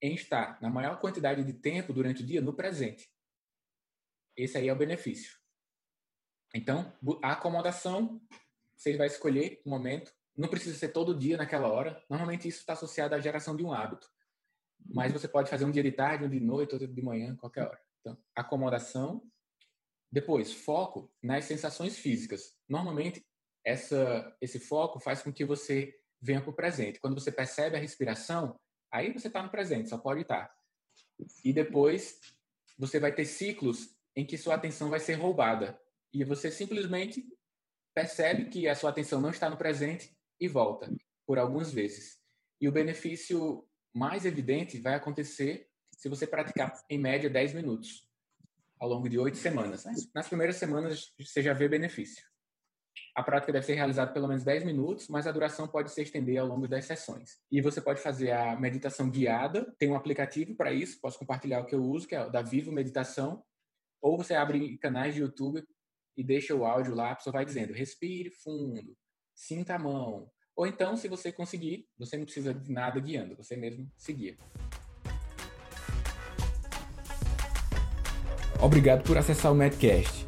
em 0.00 0.14
estar 0.14 0.60
na 0.60 0.70
maior 0.70 1.00
quantidade 1.00 1.44
de 1.44 1.52
tempo 1.52 1.92
durante 1.92 2.22
o 2.22 2.26
dia 2.26 2.40
no 2.40 2.54
presente. 2.54 3.10
Esse 4.36 4.58
aí 4.58 4.68
é 4.68 4.72
o 4.72 4.76
benefício. 4.76 5.36
Então, 6.54 6.96
a 7.22 7.32
acomodação, 7.32 8.20
você 8.76 8.96
vai 8.96 9.08
escolher 9.08 9.60
o 9.64 9.70
momento. 9.70 10.12
Não 10.36 10.48
precisa 10.48 10.78
ser 10.78 10.88
todo 10.88 11.18
dia 11.18 11.36
naquela 11.36 11.68
hora. 11.68 12.02
Normalmente 12.08 12.46
isso 12.46 12.60
está 12.60 12.72
associado 12.74 13.14
à 13.14 13.20
geração 13.20 13.56
de 13.56 13.64
um 13.64 13.72
hábito. 13.72 14.08
Mas 14.86 15.12
você 15.12 15.26
pode 15.26 15.50
fazer 15.50 15.64
um 15.64 15.70
dia 15.70 15.82
de 15.82 15.92
tarde, 15.92 16.24
um 16.24 16.30
de 16.30 16.40
noite, 16.40 16.72
outro 16.72 16.86
de 16.86 17.02
manhã, 17.02 17.36
qualquer 17.36 17.66
hora. 17.66 17.80
Então, 18.00 18.16
acomodação. 18.34 19.22
Depois, 20.10 20.52
foco 20.52 21.12
nas 21.22 21.44
sensações 21.44 21.98
físicas. 21.98 22.56
Normalmente, 22.68 23.26
essa, 23.64 24.34
esse 24.40 24.58
foco 24.58 25.00
faz 25.00 25.20
com 25.20 25.32
que 25.32 25.44
você 25.44 25.94
venha 26.20 26.40
para 26.40 26.50
o 26.50 26.54
presente. 26.54 27.00
Quando 27.00 27.18
você 27.18 27.30
percebe 27.30 27.76
a 27.76 27.80
respiração, 27.80 28.58
aí 28.90 29.12
você 29.12 29.28
está 29.28 29.42
no 29.42 29.50
presente, 29.50 29.88
só 29.88 29.98
pode 29.98 30.22
estar. 30.22 30.52
E 31.44 31.52
depois 31.52 32.20
você 32.78 32.98
vai 32.98 33.12
ter 33.12 33.24
ciclos 33.24 33.96
em 34.14 34.24
que 34.24 34.38
sua 34.38 34.54
atenção 34.54 34.90
vai 34.90 35.00
ser 35.00 35.14
roubada. 35.14 35.78
E 36.12 36.24
você 36.24 36.50
simplesmente 36.50 37.26
percebe 37.94 38.46
que 38.46 38.68
a 38.68 38.74
sua 38.74 38.90
atenção 38.90 39.20
não 39.20 39.30
está 39.30 39.50
no 39.50 39.56
presente 39.56 40.16
e 40.40 40.48
volta 40.48 40.90
por 41.26 41.38
algumas 41.38 41.72
vezes. 41.72 42.18
E 42.60 42.68
o 42.68 42.72
benefício 42.72 43.66
mais 43.92 44.24
evidente 44.24 44.78
vai 44.78 44.94
acontecer 44.94 45.68
se 45.96 46.08
você 46.08 46.26
praticar 46.26 46.72
em 46.88 46.98
média 46.98 47.28
10 47.28 47.54
minutos 47.54 48.08
ao 48.78 48.88
longo 48.88 49.08
de 49.08 49.18
oito 49.18 49.36
semanas. 49.36 49.84
Nas 50.14 50.28
primeiras 50.28 50.56
semanas 50.56 51.12
você 51.18 51.42
já 51.42 51.52
vê 51.52 51.68
benefício. 51.68 52.24
A 53.14 53.22
prática 53.22 53.52
deve 53.52 53.66
ser 53.66 53.74
realizada 53.74 54.12
pelo 54.12 54.28
menos 54.28 54.44
10 54.44 54.64
minutos, 54.64 55.08
mas 55.08 55.26
a 55.26 55.32
duração 55.32 55.66
pode 55.66 55.90
se 55.90 56.02
estender 56.02 56.38
ao 56.38 56.46
longo 56.46 56.68
das 56.68 56.84
sessões. 56.84 57.38
E 57.50 57.60
você 57.60 57.80
pode 57.80 58.00
fazer 58.00 58.30
a 58.30 58.58
meditação 58.58 59.10
guiada, 59.10 59.74
tem 59.78 59.90
um 59.90 59.96
aplicativo 59.96 60.54
para 60.54 60.72
isso, 60.72 61.00
posso 61.00 61.18
compartilhar 61.18 61.60
o 61.60 61.66
que 61.66 61.74
eu 61.74 61.82
uso, 61.82 62.06
que 62.06 62.14
é 62.14 62.24
o 62.24 62.30
da 62.30 62.42
Vivo 62.42 62.70
Meditação, 62.70 63.42
ou 64.00 64.16
você 64.16 64.34
abre 64.34 64.78
canais 64.78 65.14
de 65.14 65.20
YouTube 65.20 65.62
e 66.16 66.22
deixa 66.22 66.54
o 66.54 66.64
áudio 66.64 66.94
lá, 66.94 67.12
a 67.12 67.16
pessoa 67.16 67.32
vai 67.32 67.44
dizendo, 67.44 67.72
respire 67.72 68.30
fundo, 68.30 68.96
sinta 69.34 69.74
a 69.74 69.78
mão, 69.78 70.30
Ou 70.56 70.66
então, 70.66 70.96
se 70.96 71.06
você 71.06 71.30
conseguir, 71.30 71.86
você 71.96 72.16
não 72.16 72.24
precisa 72.24 72.52
de 72.52 72.72
nada 72.72 72.98
guiando, 72.98 73.36
você 73.36 73.56
mesmo 73.56 73.88
seguir. 73.96 74.36
Obrigado 78.60 79.04
por 79.04 79.16
acessar 79.16 79.52
o 79.52 79.54
Medcast. 79.54 80.27